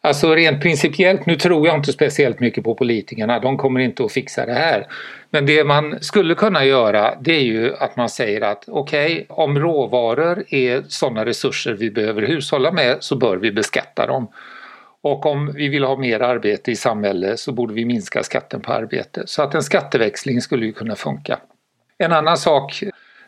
Alltså 0.00 0.34
rent 0.34 0.62
principiellt, 0.62 1.26
nu 1.26 1.36
tror 1.36 1.66
jag 1.66 1.76
inte 1.76 1.92
speciellt 1.92 2.40
mycket 2.40 2.64
på 2.64 2.74
politikerna, 2.74 3.38
de 3.38 3.56
kommer 3.56 3.80
inte 3.80 4.04
att 4.04 4.12
fixa 4.12 4.46
det 4.46 4.52
här. 4.52 4.86
Men 5.30 5.46
det 5.46 5.64
man 5.64 5.98
skulle 6.00 6.34
kunna 6.34 6.64
göra 6.64 7.14
det 7.20 7.32
är 7.32 7.42
ju 7.42 7.74
att 7.74 7.96
man 7.96 8.08
säger 8.08 8.40
att 8.40 8.64
okej, 8.66 9.12
okay, 9.12 9.26
om 9.28 9.58
råvaror 9.58 10.44
är 10.48 10.82
sådana 10.88 11.24
resurser 11.24 11.74
vi 11.74 11.90
behöver 11.90 12.22
hushålla 12.22 12.72
med 12.72 12.96
så 13.00 13.16
bör 13.16 13.36
vi 13.36 13.52
beskatta 13.52 14.06
dem. 14.06 14.28
Och 15.02 15.26
om 15.26 15.52
vi 15.54 15.68
vill 15.68 15.84
ha 15.84 15.96
mer 15.96 16.20
arbete 16.20 16.70
i 16.70 16.76
samhället 16.76 17.40
så 17.40 17.52
borde 17.52 17.74
vi 17.74 17.84
minska 17.84 18.22
skatten 18.22 18.60
på 18.60 18.72
arbete. 18.72 19.22
Så 19.26 19.42
att 19.42 19.54
en 19.54 19.62
skatteväxling 19.62 20.40
skulle 20.40 20.66
ju 20.66 20.72
kunna 20.72 20.96
funka. 20.96 21.38
En 21.98 22.12
annan 22.12 22.36
sak 22.36 22.82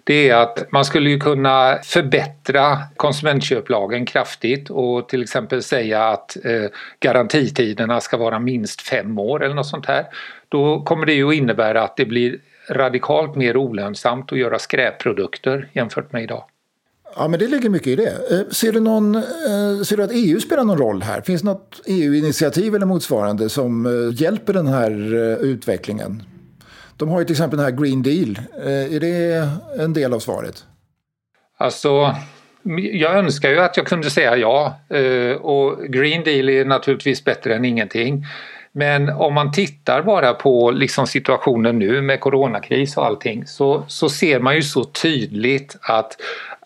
det 0.05 0.29
är 0.29 0.37
att 0.37 0.73
man 0.73 0.85
skulle 0.85 1.11
ju 1.11 1.19
kunna 1.19 1.79
förbättra 1.83 2.79
konsumentköplagen 2.97 4.07
kraftigt 4.07 4.71
och 4.71 5.09
till 5.09 5.23
exempel 5.23 5.63
säga 5.63 6.05
att 6.05 6.37
eh, 6.45 6.71
garantitiderna 7.01 8.01
ska 8.01 8.17
vara 8.17 8.39
minst 8.39 8.81
fem 8.81 9.19
år 9.19 9.45
eller 9.45 9.55
något 9.55 9.67
sånt 9.67 9.87
här. 9.87 10.07
Då 10.49 10.83
kommer 10.83 11.07
det 11.07 11.13
ju 11.13 11.29
att 11.29 11.35
innebära 11.35 11.83
att 11.83 11.97
det 11.97 12.05
blir 12.05 12.39
radikalt 12.71 13.37
mer 13.37 13.57
olönsamt 13.57 14.33
att 14.33 14.39
göra 14.39 14.59
skräpprodukter 14.59 15.69
jämfört 15.73 16.13
med 16.13 16.23
idag. 16.23 16.45
Ja, 17.17 17.29
men 17.29 17.41
det 17.41 17.47
ligger 17.47 17.71
mycket 17.71 17.87
i 17.87 17.97
det. 17.97 18.11
Eh, 18.31 18.51
ser 18.51 18.73
du, 18.73 18.81
någon, 18.81 19.15
eh, 19.15 19.83
ser 19.85 19.97
du 19.97 20.03
att 20.03 20.11
EU 20.13 20.41
spelar 20.41 20.65
någon 20.65 20.79
roll 20.79 21.03
här? 21.03 21.21
Finns 21.21 21.43
det 21.43 21.49
något 21.49 21.81
EU-initiativ 21.87 22.75
eller 22.75 22.87
motsvarande 22.87 23.49
som 23.49 23.87
eh, 23.87 24.23
hjälper 24.23 24.53
den 24.53 24.67
här 24.67 24.91
utvecklingen? 25.45 26.23
De 26.97 27.09
har 27.09 27.19
ju 27.19 27.25
till 27.25 27.35
exempel 27.35 27.57
den 27.57 27.65
här 27.65 27.83
Green 27.83 28.03
Deal. 28.03 28.39
Är 28.65 29.01
det 29.01 29.49
en 29.79 29.93
del 29.93 30.15
av 30.15 30.19
svaret? 30.19 30.65
Alltså, 31.59 32.15
jag 32.93 33.15
önskar 33.15 33.51
ju 33.51 33.61
att 33.61 33.77
jag 33.77 33.87
kunde 33.87 34.11
säga 34.11 34.37
ja. 34.37 34.81
Och 35.41 35.85
Green 35.89 36.25
Deal 36.25 36.49
är 36.49 36.65
naturligtvis 36.65 37.25
bättre 37.25 37.55
än 37.55 37.65
ingenting. 37.65 38.25
Men 38.73 39.09
om 39.09 39.35
man 39.35 39.53
tittar 39.53 40.03
bara 40.03 40.35
på 40.35 40.71
liksom 40.71 41.07
situationen 41.07 41.79
nu 41.79 42.03
med 42.03 42.21
coronakris 42.21 42.97
och 42.97 43.07
allting 43.07 43.47
så, 43.47 43.85
så 43.89 44.09
ser 44.09 44.41
man 44.41 44.55
ju 44.55 44.63
så 44.63 44.85
tydligt 44.85 45.77
att 45.81 46.17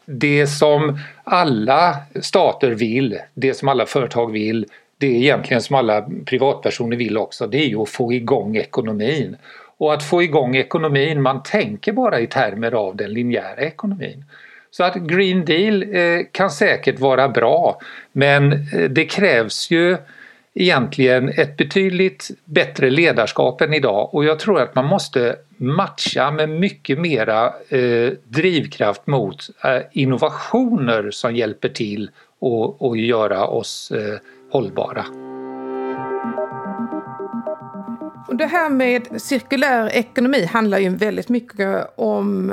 det 0.07 0.47
som 0.47 0.99
alla 1.25 1.97
stater 2.23 2.71
vill, 2.71 3.19
det 3.35 3.55
som 3.55 3.69
alla 3.69 3.87
företag 3.87 4.33
vill, 4.33 4.67
det 4.99 5.07
är 5.07 5.15
egentligen 5.15 5.63
som 5.63 5.77
alla 5.77 6.07
privatpersoner 6.27 6.97
vill 6.97 7.19
också, 7.19 7.47
det 7.47 7.59
är 7.59 7.67
ju 7.67 7.83
att 7.83 7.89
få 7.89 8.13
igång 8.13 8.57
ekonomin. 8.57 9.37
Och 9.77 9.95
att 9.95 10.05
få 10.05 10.23
igång 10.23 10.57
ekonomin, 10.57 11.23
man 11.23 11.43
tänker 11.43 11.93
bara 11.93 12.21
i 12.21 12.27
termer 12.27 12.73
av 12.73 12.97
den 12.97 13.13
linjära 13.13 13.61
ekonomin. 13.61 14.25
Så 14.71 14.85
att 14.85 14.95
Green 14.95 15.45
Deal 15.45 15.83
eh, 15.83 16.21
kan 16.33 16.51
säkert 16.51 16.99
vara 16.99 17.29
bra 17.29 17.81
men 18.13 18.53
eh, 18.53 18.91
det 18.91 19.05
krävs 19.05 19.71
ju 19.71 19.97
egentligen 20.55 21.29
ett 21.29 21.57
betydligt 21.57 22.31
bättre 22.45 22.91
ledarskap 22.91 23.61
än 23.61 23.75
idag 23.75 24.15
och 24.15 24.25
jag 24.25 24.39
tror 24.39 24.61
att 24.61 24.75
man 24.75 24.87
måste 24.87 25.37
matcha 25.67 26.31
med 26.31 26.49
mycket 26.49 26.99
mera 26.99 27.47
eh, 27.69 28.13
drivkraft 28.25 29.07
mot 29.07 29.37
eh, 29.65 29.83
innovationer 29.93 31.11
som 31.11 31.37
hjälper 31.37 31.69
till 31.69 32.11
att 32.81 32.99
göra 32.99 33.47
oss 33.47 33.91
eh, 33.91 34.19
hållbara. 34.51 35.05
Det 38.29 38.47
här 38.47 38.71
med 38.71 39.23
cirkulär 39.23 39.89
ekonomi 39.89 40.45
handlar 40.45 40.79
ju 40.79 40.89
väldigt 40.89 41.29
mycket 41.29 41.87
om, 41.97 42.53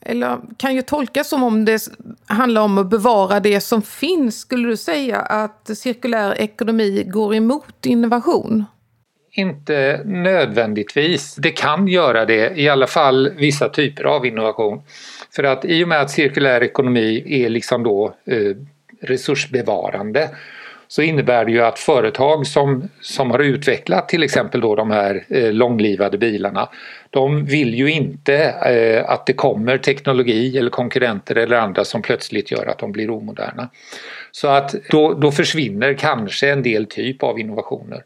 eller 0.00 0.38
kan 0.56 0.74
ju 0.74 0.82
tolkas 0.82 1.28
som 1.28 1.42
om 1.42 1.64
det 1.64 1.88
handlar 2.26 2.62
om 2.62 2.78
att 2.78 2.90
bevara 2.90 3.40
det 3.40 3.60
som 3.60 3.82
finns. 3.82 4.40
Skulle 4.40 4.68
du 4.68 4.76
säga 4.76 5.20
att 5.20 5.70
cirkulär 5.74 6.40
ekonomi 6.40 7.04
går 7.06 7.34
emot 7.34 7.86
innovation? 7.86 8.64
Inte 9.34 10.02
nödvändigtvis. 10.04 11.34
Det 11.34 11.50
kan 11.50 11.88
göra 11.88 12.24
det, 12.24 12.58
i 12.58 12.68
alla 12.68 12.86
fall 12.86 13.30
vissa 13.36 13.68
typer 13.68 14.04
av 14.04 14.26
innovation. 14.26 14.82
För 15.36 15.44
att 15.44 15.64
i 15.64 15.84
och 15.84 15.88
med 15.88 16.00
att 16.00 16.10
cirkulär 16.10 16.62
ekonomi 16.62 17.24
är 17.26 17.48
liksom 17.48 17.82
då 17.82 18.14
eh, 18.26 18.56
resursbevarande 19.02 20.30
så 20.88 21.02
innebär 21.02 21.44
det 21.44 21.52
ju 21.52 21.62
att 21.62 21.78
företag 21.78 22.46
som, 22.46 22.88
som 23.00 23.30
har 23.30 23.38
utvecklat 23.38 24.08
till 24.08 24.22
exempel 24.22 24.60
då 24.60 24.74
de 24.74 24.90
här 24.90 25.24
eh, 25.28 25.52
långlivade 25.52 26.18
bilarna 26.18 26.68
de 27.10 27.44
vill 27.44 27.74
ju 27.74 27.90
inte 27.90 28.34
eh, 28.44 29.10
att 29.10 29.26
det 29.26 29.32
kommer 29.32 29.78
teknologi 29.78 30.58
eller 30.58 30.70
konkurrenter 30.70 31.36
eller 31.36 31.56
andra 31.56 31.84
som 31.84 32.02
plötsligt 32.02 32.50
gör 32.50 32.66
att 32.66 32.78
de 32.78 32.92
blir 32.92 33.10
omoderna. 33.10 33.68
Så 34.34 34.48
att 34.48 34.74
då, 34.90 35.14
då 35.14 35.30
försvinner 35.30 35.94
kanske 35.94 36.50
en 36.50 36.62
del 36.62 36.86
typ 36.86 37.22
av 37.22 37.38
innovationer. 37.38 38.04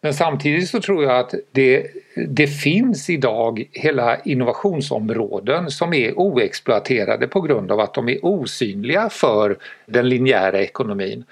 Men 0.00 0.14
samtidigt 0.14 0.68
så 0.68 0.80
tror 0.80 1.04
jag 1.04 1.18
att 1.18 1.34
det, 1.52 1.86
det 2.28 2.46
finns 2.46 3.10
idag 3.10 3.64
hela 3.72 4.20
innovationsområden 4.20 5.70
som 5.70 5.94
är 5.94 6.18
oexploaterade 6.18 7.28
på 7.28 7.40
grund 7.40 7.72
av 7.72 7.80
att 7.80 7.94
de 7.94 8.08
är 8.08 8.24
osynliga 8.24 9.08
för 9.08 9.58
den 9.86 10.08
linjära 10.08 10.60
ekonomin. 10.60 11.24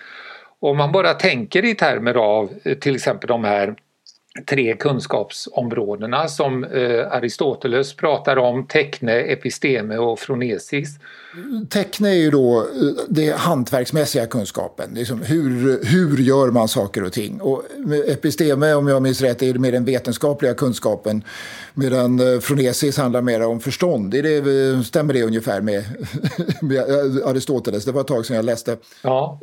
Om 0.60 0.76
man 0.76 0.92
bara 0.92 1.14
tänker 1.14 1.64
i 1.64 1.74
termer 1.74 2.14
av 2.14 2.50
eh, 2.64 2.74
till 2.74 2.94
exempel 2.94 3.28
de 3.28 3.44
här 3.44 3.74
tre 4.44 4.76
kunskapsområdena 4.76 6.28
som 6.28 6.64
eh, 6.64 7.12
Aristoteles 7.12 7.96
pratar 7.96 8.36
om, 8.36 8.66
tekne, 8.66 9.12
episteme 9.12 9.98
och 9.98 10.18
fronesis. 10.18 10.88
Tekne 11.70 12.08
är 12.08 12.14
ju 12.14 12.30
då 12.30 12.58
eh, 12.58 12.64
det 13.08 13.36
hantverksmässiga 13.36 14.26
kunskapen, 14.26 14.90
liksom 14.94 15.22
hur, 15.22 15.84
hur 15.84 16.18
gör 16.18 16.50
man 16.50 16.68
saker 16.68 17.04
och 17.04 17.12
ting. 17.12 17.40
Och 17.40 17.62
episteme, 18.06 18.74
om 18.74 18.88
jag 18.88 19.02
minns 19.02 19.20
rätt, 19.20 19.42
är 19.42 19.54
mer 19.54 19.72
den 19.72 19.84
vetenskapliga 19.84 20.54
kunskapen 20.54 21.24
medan 21.74 22.40
fronesis 22.40 22.98
handlar 22.98 23.22
mer 23.22 23.42
om 23.42 23.60
förstånd. 23.60 24.14
Är 24.14 24.22
det, 24.22 24.84
stämmer 24.84 25.14
det 25.14 25.22
ungefär 25.22 25.60
med, 25.60 25.84
med 26.62 26.80
Aristoteles? 27.24 27.84
Det 27.84 27.92
var 27.92 28.00
ett 28.00 28.06
tag 28.06 28.26
sedan 28.26 28.36
jag 28.36 28.44
läste. 28.44 28.76
Ja. 29.02 29.40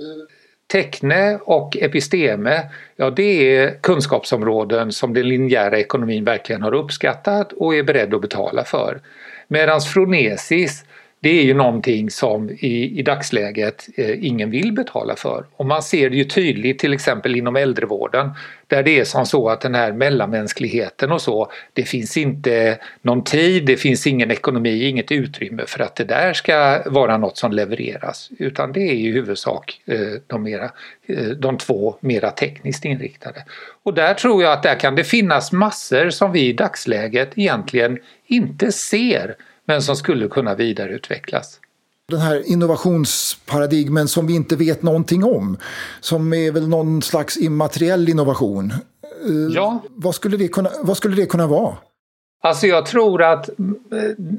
Tekne 0.73 1.39
och 1.43 1.77
episteme, 1.77 2.69
ja 2.95 3.09
det 3.09 3.57
är 3.57 3.81
kunskapsområden 3.81 4.91
som 4.91 5.13
den 5.13 5.27
linjära 5.27 5.79
ekonomin 5.79 6.23
verkligen 6.23 6.61
har 6.61 6.73
uppskattat 6.73 7.53
och 7.53 7.75
är 7.75 7.83
beredd 7.83 8.13
att 8.13 8.21
betala 8.21 8.63
för. 8.63 9.01
Medan 9.47 9.81
fronesis, 9.81 10.85
det 11.23 11.39
är 11.39 11.43
ju 11.43 11.53
någonting 11.53 12.09
som 12.09 12.49
i, 12.49 12.99
i 12.99 13.01
dagsläget 13.01 13.87
eh, 13.97 14.25
ingen 14.25 14.49
vill 14.49 14.73
betala 14.73 15.15
för. 15.15 15.45
Och 15.55 15.65
man 15.65 15.83
ser 15.83 16.09
det 16.09 16.15
ju 16.15 16.23
tydligt 16.23 16.79
till 16.79 16.93
exempel 16.93 17.35
inom 17.35 17.55
äldrevården 17.55 18.29
där 18.67 18.83
det 18.83 18.99
är 18.99 19.03
som 19.03 19.25
så 19.25 19.49
att 19.49 19.61
den 19.61 19.75
här 19.75 19.91
mellanmänskligheten 19.91 21.11
och 21.11 21.21
så, 21.21 21.51
det 21.73 21.83
finns 21.83 22.17
inte 22.17 22.79
någon 23.01 23.23
tid, 23.23 23.65
det 23.65 23.77
finns 23.77 24.07
ingen 24.07 24.31
ekonomi, 24.31 24.83
inget 24.83 25.11
utrymme 25.11 25.63
för 25.67 25.83
att 25.83 25.95
det 25.95 26.03
där 26.03 26.33
ska 26.33 26.83
vara 26.85 27.17
något 27.17 27.37
som 27.37 27.51
levereras 27.51 28.29
utan 28.39 28.73
det 28.73 28.81
är 28.81 28.93
i 28.93 29.11
huvudsak 29.11 29.81
eh, 29.85 29.99
de, 30.27 30.43
mera, 30.43 30.71
eh, 31.07 31.25
de 31.25 31.57
två 31.57 31.95
mera 31.99 32.31
tekniskt 32.31 32.85
inriktade. 32.85 33.45
Och 33.83 33.93
där 33.93 34.13
tror 34.13 34.43
jag 34.43 34.53
att 34.53 34.63
där 34.63 34.79
kan 34.79 34.95
det 34.95 35.03
finnas 35.03 35.51
massor 35.51 36.09
som 36.09 36.31
vi 36.31 36.47
i 36.47 36.53
dagsläget 36.53 37.29
egentligen 37.35 37.99
inte 38.27 38.71
ser 38.71 39.35
men 39.65 39.82
som 39.82 39.96
skulle 39.96 40.27
kunna 40.27 40.55
vidareutvecklas. 40.55 41.60
Den 42.08 42.20
här 42.20 42.43
innovationsparadigmen 42.46 44.08
som 44.08 44.27
vi 44.27 44.36
inte 44.36 44.55
vet 44.55 44.84
någonting 44.84 45.24
om, 45.24 45.58
som 46.00 46.34
är 46.34 46.51
väl 46.51 46.67
någon 46.67 47.01
slags 47.01 47.38
immateriell 47.38 48.10
innovation. 48.10 48.72
Eh, 49.27 49.55
ja. 49.55 49.84
Vad 49.89 50.15
skulle 50.15 50.38
det 50.38 50.48
kunna, 50.48 50.70
vad 50.82 50.98
skulle 50.98 51.15
det 51.15 51.25
kunna 51.25 51.48
vara? 51.48 51.77
Alltså 52.45 52.67
jag 52.67 52.85
tror 52.85 53.23
att 53.23 53.50
eh, 53.50 53.55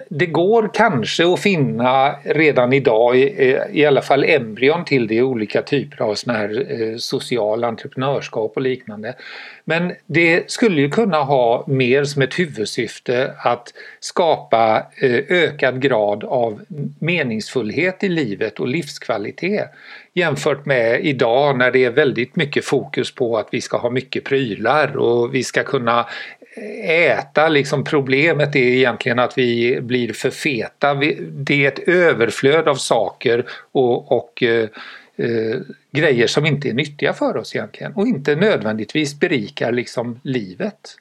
det 0.08 0.26
går 0.26 0.70
kanske 0.74 1.32
att 1.32 1.40
finna 1.40 2.14
redan 2.24 2.72
idag 2.72 3.16
eh, 3.16 3.60
i, 3.72 3.86
alla 3.86 4.02
fall 4.02 4.24
embryon 4.24 4.84
till 4.84 5.06
det 5.06 5.14
i 5.14 5.22
olika 5.22 5.62
typer 5.62 6.02
av 6.02 6.14
sån 6.14 6.34
här 6.34 6.80
eh, 6.82 6.96
social 6.96 7.64
entreprenörskap 7.64 8.52
och 8.56 8.62
liknande. 8.62 9.14
Men 9.64 9.92
det 10.06 10.50
skulle 10.50 10.80
ju 10.80 10.90
kunna 10.90 11.16
ha 11.16 11.64
mer 11.66 12.04
som 12.04 12.22
ett 12.22 12.38
huvudsyfte 12.38 13.34
att 13.38 13.72
skapa 14.00 14.86
ökad 15.28 15.82
grad 15.82 16.24
av 16.24 16.60
meningsfullhet 16.98 18.04
i 18.04 18.08
livet 18.08 18.60
och 18.60 18.68
livskvalitet 18.68 19.70
jämfört 20.14 20.66
med 20.66 21.04
idag 21.04 21.58
när 21.58 21.70
det 21.70 21.84
är 21.84 21.90
väldigt 21.90 22.36
mycket 22.36 22.64
fokus 22.64 23.14
på 23.14 23.38
att 23.38 23.48
vi 23.50 23.60
ska 23.60 23.76
ha 23.76 23.90
mycket 23.90 24.24
prylar 24.24 24.96
och 24.96 25.34
vi 25.34 25.44
ska 25.44 25.62
kunna 25.62 26.06
äta. 26.84 27.48
Liksom 27.48 27.84
problemet 27.84 28.56
är 28.56 28.60
egentligen 28.60 29.18
att 29.18 29.38
vi 29.38 29.80
blir 29.80 30.12
för 30.12 30.30
feta. 30.30 30.94
Det 31.30 31.64
är 31.64 31.68
ett 31.68 31.88
överflöd 31.88 32.68
av 32.68 32.74
saker 32.74 33.46
och, 33.72 34.12
och 34.12 34.42
eh, 34.42 34.68
eh, 35.16 35.58
grejer 35.90 36.26
som 36.26 36.46
inte 36.46 36.68
är 36.68 36.72
nyttiga 36.72 37.12
för 37.12 37.36
oss 37.36 37.56
egentligen 37.56 37.92
och 37.92 38.06
inte 38.06 38.36
nödvändigtvis 38.36 39.20
berikar 39.20 39.72
liksom 39.72 40.20
livet. 40.22 40.96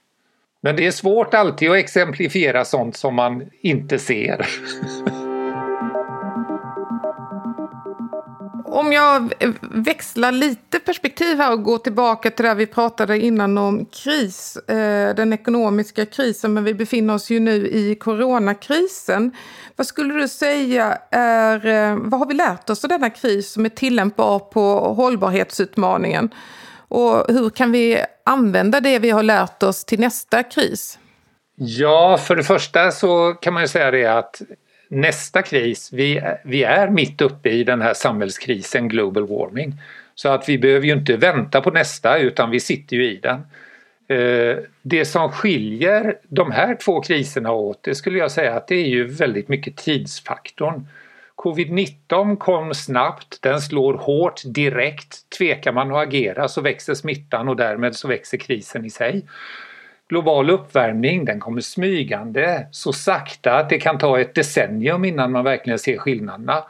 Men 0.62 0.76
det 0.76 0.88
är 0.88 0.92
svårt 0.92 1.34
alltid 1.34 1.70
att 1.70 1.78
exemplifiera 1.78 2.66
sånt 2.66 2.98
som 2.98 3.16
man 3.16 3.50
inte 3.62 4.00
ser. 4.00 4.48
om 8.74 8.94
jag 8.94 9.34
eh, 9.40 9.50
växlar 9.62 10.32
lite 10.32 10.80
perspektiv 10.80 11.38
här 11.38 11.52
och 11.52 11.64
går 11.64 11.78
tillbaka 11.78 12.32
till 12.32 12.46
det 12.46 12.54
vi 12.54 12.68
pratade 12.68 13.20
innan 13.20 13.58
om 13.58 13.86
kris, 13.86 14.58
eh, 14.58 15.16
den 15.16 15.34
ekonomiska 15.34 16.06
krisen, 16.06 16.54
men 16.54 16.64
vi 16.64 16.74
befinner 16.74 17.14
oss 17.14 17.30
ju 17.30 17.40
nu 17.40 17.68
i 17.68 17.96
coronakrisen. 17.96 19.32
Vad 19.76 19.88
skulle 19.88 20.14
du 20.14 20.28
säga 20.28 20.98
är, 21.12 21.66
eh, 21.66 21.98
vad 22.02 22.20
har 22.20 22.28
vi 22.28 22.34
lärt 22.34 22.70
oss 22.70 22.84
av 22.84 22.90
denna 22.90 23.10
kris 23.10 23.52
som 23.52 23.66
är 23.66 23.70
tillämpbar 23.70 24.40
på 24.40 24.94
hållbarhetsutmaningen? 24.94 26.30
Och 26.88 27.26
hur 27.28 27.50
kan 27.50 27.72
vi 27.72 28.04
använda 28.26 28.82
det 28.82 29.00
vi 29.00 29.10
har 29.10 29.24
lärt 29.24 29.64
oss 29.64 29.86
till 29.86 30.00
nästa 30.00 30.44
kris? 30.44 31.00
Ja, 31.56 32.18
för 32.18 32.36
det 32.36 32.44
första 32.44 32.92
så 32.92 33.34
kan 33.34 33.54
man 33.54 33.64
ju 33.64 33.68
säga 33.68 33.92
det 33.92 34.06
att 34.06 34.42
nästa 34.94 35.42
kris, 35.42 35.94
vi, 35.94 36.22
vi 36.44 36.64
är 36.64 36.90
mitt 36.90 37.22
uppe 37.22 37.50
i 37.50 37.64
den 37.64 37.82
här 37.82 37.94
samhällskrisen 37.94 38.88
global 38.88 39.28
warming. 39.28 39.74
Så 40.16 40.30
att 40.30 40.50
vi 40.50 40.58
behöver 40.58 40.86
ju 40.86 40.94
inte 40.94 41.18
vänta 41.18 41.62
på 41.62 41.72
nästa 41.72 42.18
utan 42.18 42.50
vi 42.50 42.60
sitter 42.60 42.96
ju 42.96 43.12
i 43.12 43.18
den. 43.18 43.42
Eh, 44.08 44.58
det 44.82 45.06
som 45.06 45.32
skiljer 45.32 46.18
de 46.28 46.52
här 46.52 46.76
två 46.76 47.02
kriserna 47.02 47.52
åt 47.52 47.84
det 47.84 47.96
skulle 47.96 48.18
jag 48.18 48.32
säga 48.32 48.56
att 48.56 48.68
det 48.68 48.76
är 48.76 48.88
ju 48.88 49.08
väldigt 49.08 49.48
mycket 49.48 49.78
tidsfaktorn. 49.78 50.88
Covid-19 51.36 52.38
kom 52.38 52.74
snabbt, 52.74 53.42
den 53.42 53.62
slår 53.62 53.94
hårt 53.94 54.42
direkt. 54.46 55.30
Tvekar 55.38 55.72
man 55.72 55.92
att 55.92 56.08
agera 56.08 56.48
så 56.48 56.62
växer 56.62 56.94
smittan 56.94 57.50
och 57.50 57.56
därmed 57.56 57.96
så 57.96 58.08
växer 58.08 58.38
krisen 58.38 58.86
i 58.86 58.90
sig 58.90 59.26
global 60.10 60.50
uppvärmning 60.50 61.26
den 61.26 61.40
kommer 61.40 61.62
smygande 61.62 62.68
så 62.72 62.94
sakta 62.94 63.58
att 63.58 63.70
det 63.70 63.78
kan 63.78 63.98
ta 63.98 64.20
ett 64.20 64.36
decennium 64.36 65.06
innan 65.06 65.32
man 65.32 65.44
verkligen 65.44 65.80
ser 65.80 65.98
skillnaderna. 65.98 66.64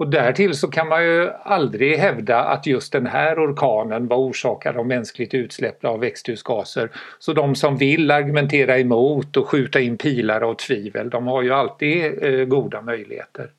Och 0.00 0.08
därtill 0.08 0.54
så 0.54 0.68
kan 0.68 0.88
man 0.88 1.04
ju 1.04 1.30
aldrig 1.42 1.98
hävda 1.98 2.38
att 2.44 2.66
just 2.66 2.92
den 2.92 3.06
här 3.06 3.38
orkanen 3.38 4.06
var 4.06 4.16
orsakad 4.16 4.76
av 4.76 4.86
mänskligt 4.86 5.34
utsläpp 5.34 5.84
av 5.84 6.00
växthusgaser. 6.00 6.90
Så 7.18 7.32
de 7.32 7.54
som 7.54 7.76
vill 7.76 8.10
argumentera 8.10 8.78
emot 8.78 9.36
och 9.36 9.48
skjuta 9.48 9.80
in 9.80 9.96
pilar 9.96 10.40
av 10.40 10.54
tvivel, 10.54 11.10
de 11.10 11.26
har 11.26 11.42
ju 11.42 11.52
alltid 11.52 12.24
eh, 12.24 12.44
goda 12.44 12.82
möjligheter. 12.82 13.50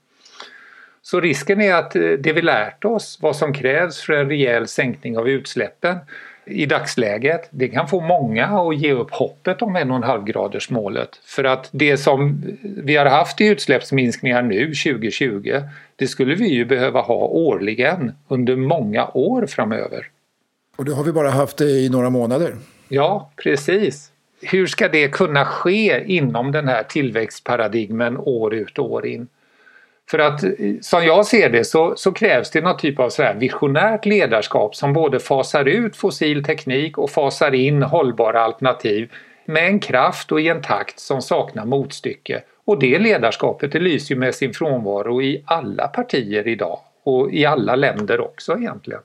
Så 1.01 1.19
risken 1.19 1.61
är 1.61 1.73
att 1.73 1.95
eh, 1.95 2.01
det 2.01 2.33
vi 2.33 2.41
lärt 2.41 2.85
oss, 2.85 3.19
vad 3.21 3.35
som 3.35 3.53
krävs 3.53 4.01
för 4.01 4.13
en 4.13 4.29
rejäl 4.29 4.67
sänkning 4.67 5.17
av 5.17 5.29
utsläppen, 5.29 5.97
i 6.45 6.65
dagsläget. 6.65 7.47
Det 7.49 7.67
kan 7.67 7.87
få 7.87 8.01
många 8.01 8.45
att 8.45 8.77
ge 8.77 8.93
upp 8.93 9.11
hoppet 9.11 9.61
om 9.61 9.77
1,5 9.77 10.25
graders 10.25 10.69
målet. 10.69 11.09
För 11.25 11.43
att 11.43 11.69
det 11.71 11.97
som 11.97 12.43
vi 12.61 12.95
har 12.95 13.05
haft 13.05 13.41
i 13.41 13.47
utsläppsminskningar 13.47 14.41
nu 14.41 14.65
2020 14.65 15.61
det 15.95 16.07
skulle 16.07 16.35
vi 16.35 16.47
ju 16.47 16.65
behöva 16.65 17.01
ha 17.01 17.15
årligen 17.15 18.11
under 18.27 18.55
många 18.55 19.07
år 19.13 19.45
framöver. 19.45 20.07
Och 20.75 20.85
det 20.85 20.93
har 20.93 21.03
vi 21.03 21.11
bara 21.11 21.29
haft 21.29 21.57
det 21.57 21.69
i 21.69 21.89
några 21.89 22.09
månader. 22.09 22.55
Ja, 22.87 23.31
precis. 23.43 24.11
Hur 24.41 24.67
ska 24.67 24.87
det 24.87 25.07
kunna 25.07 25.45
ske 25.45 26.03
inom 26.05 26.51
den 26.51 26.67
här 26.67 26.83
tillväxtparadigmen 26.83 28.17
år 28.17 28.53
ut 28.53 28.79
och 28.79 28.91
år 28.91 29.05
in? 29.05 29.27
För 30.11 30.19
att 30.19 30.43
som 30.81 31.05
jag 31.05 31.25
ser 31.25 31.49
det 31.49 31.63
så, 31.63 31.93
så 31.97 32.11
krävs 32.11 32.51
det 32.51 32.61
någon 32.61 32.77
typ 32.77 32.99
av 32.99 33.09
så 33.09 33.23
här 33.23 33.35
visionärt 33.35 34.05
ledarskap 34.05 34.75
som 34.75 34.93
både 34.93 35.19
fasar 35.19 35.65
ut 35.65 35.95
fossil 35.95 36.43
teknik 36.43 36.97
och 36.97 37.09
fasar 37.09 37.53
in 37.53 37.83
hållbara 37.83 38.41
alternativ 38.41 39.11
med 39.45 39.67
en 39.67 39.79
kraft 39.79 40.31
och 40.31 40.41
i 40.41 40.47
en 40.47 40.61
takt 40.61 40.99
som 40.99 41.21
saknar 41.21 41.65
motstycke. 41.65 42.43
Och 42.65 42.79
det 42.79 42.99
ledarskapet 42.99 43.71
det 43.71 43.79
lyser 43.79 44.15
med 44.15 44.35
sin 44.35 44.53
frånvaro 44.53 45.21
i 45.21 45.43
alla 45.45 45.87
partier 45.87 46.47
idag 46.47 46.79
och 47.03 47.33
i 47.33 47.45
alla 47.45 47.75
länder 47.75 48.21
också 48.21 48.57
egentligen. 48.57 49.01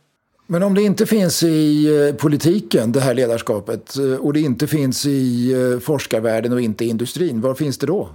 Men 0.46 0.62
om 0.62 0.74
det 0.74 0.82
inte 0.82 1.06
finns 1.06 1.42
i 1.42 1.86
eh, 2.08 2.14
politiken, 2.14 2.92
det 2.92 3.00
här 3.00 3.14
ledarskapet, 3.14 3.96
eh, 3.96 4.14
och 4.14 4.32
det 4.32 4.40
inte 4.40 4.66
finns 4.66 5.06
i 5.06 5.52
eh, 5.52 5.80
forskarvärlden 5.80 6.52
och 6.52 6.60
inte 6.60 6.84
i 6.84 6.88
industrin, 6.88 7.40
var 7.40 7.54
finns 7.54 7.78
det 7.78 7.86
då? 7.86 8.08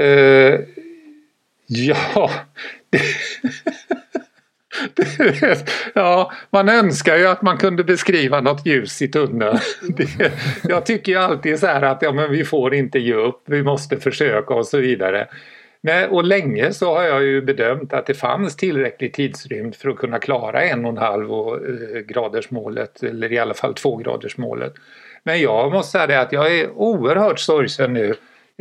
Uh, 0.00 0.60
Ja, 1.68 2.30
ja, 5.94 6.32
man 6.50 6.68
önskar 6.68 7.16
ju 7.16 7.26
att 7.26 7.42
man 7.42 7.56
kunde 7.56 7.84
beskriva 7.84 8.40
något 8.40 8.66
ljus 8.66 9.02
i 9.02 9.08
tunneln. 9.08 9.58
jag 10.62 10.86
tycker 10.86 11.12
ju 11.12 11.18
alltid 11.18 11.58
så 11.58 11.66
här 11.66 11.82
att 11.82 12.02
ja, 12.02 12.12
men 12.12 12.30
vi 12.30 12.44
får 12.44 12.74
inte 12.74 12.98
ge 12.98 13.14
upp, 13.14 13.42
vi 13.46 13.62
måste 13.62 13.96
försöka 13.96 14.54
och 14.54 14.66
så 14.66 14.78
vidare. 14.78 15.28
Men, 15.80 16.10
och 16.10 16.24
länge 16.24 16.72
så 16.72 16.94
har 16.94 17.02
jag 17.02 17.22
ju 17.22 17.42
bedömt 17.42 17.92
att 17.92 18.06
det 18.06 18.14
fanns 18.14 18.56
tillräcklig 18.56 19.12
tidsrymd 19.12 19.76
för 19.76 19.88
att 19.88 19.96
kunna 19.96 20.18
klara 20.18 20.62
en 20.62 20.84
och 20.84 20.90
en 20.90 20.98
halv 20.98 21.30
eh, 21.30 22.00
gradersmålet 22.00 23.02
eller 23.02 23.32
i 23.32 23.38
alla 23.38 23.54
fall 23.54 23.74
två 23.74 23.96
gradersmålet. 23.96 24.72
Men 25.22 25.40
jag 25.40 25.72
måste 25.72 25.92
säga 25.92 26.06
det 26.06 26.20
att 26.20 26.32
jag 26.32 26.58
är 26.58 26.70
oerhört 26.70 27.38
sorgsen 27.38 27.92
nu 27.92 28.14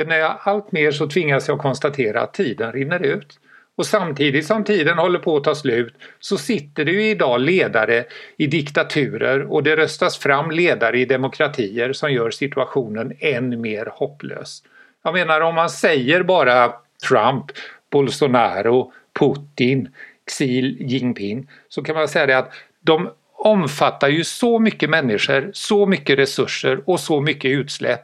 när 0.05 0.17
jag 0.17 0.37
allt 0.41 0.71
mer 0.71 0.91
så 0.91 1.07
tvingas 1.07 1.47
jag 1.47 1.59
konstatera 1.59 2.21
att 2.21 2.33
tiden 2.33 2.71
rinner 2.71 3.05
ut. 3.05 3.39
Och 3.75 3.85
samtidigt 3.85 4.45
som 4.45 4.63
tiden 4.63 4.97
håller 4.97 5.19
på 5.19 5.37
att 5.37 5.43
ta 5.43 5.55
slut 5.55 5.93
så 6.19 6.37
sitter 6.37 6.85
det 6.85 6.91
ju 6.91 7.09
idag 7.09 7.41
ledare 7.41 8.05
i 8.37 8.47
diktaturer 8.47 9.41
och 9.51 9.63
det 9.63 9.75
röstas 9.75 10.17
fram 10.17 10.51
ledare 10.51 10.99
i 10.99 11.05
demokratier 11.05 11.93
som 11.93 12.13
gör 12.13 12.31
situationen 12.31 13.13
än 13.19 13.61
mer 13.61 13.91
hopplös. 13.93 14.63
Jag 15.03 15.13
menar 15.13 15.41
om 15.41 15.55
man 15.55 15.69
säger 15.69 16.23
bara 16.23 16.73
Trump, 17.07 17.45
Bolsonaro, 17.91 18.93
Putin, 19.19 19.89
Xi 20.31 20.77
Jinping 20.79 21.49
så 21.69 21.83
kan 21.83 21.95
man 21.95 22.07
säga 22.07 22.25
det 22.25 22.37
att 22.37 22.53
de 22.81 23.09
omfattar 23.33 24.07
ju 24.07 24.23
så 24.23 24.59
mycket 24.59 24.89
människor, 24.89 25.49
så 25.53 25.85
mycket 25.85 26.19
resurser 26.19 26.81
och 26.85 26.99
så 26.99 27.21
mycket 27.21 27.51
utsläpp 27.51 28.01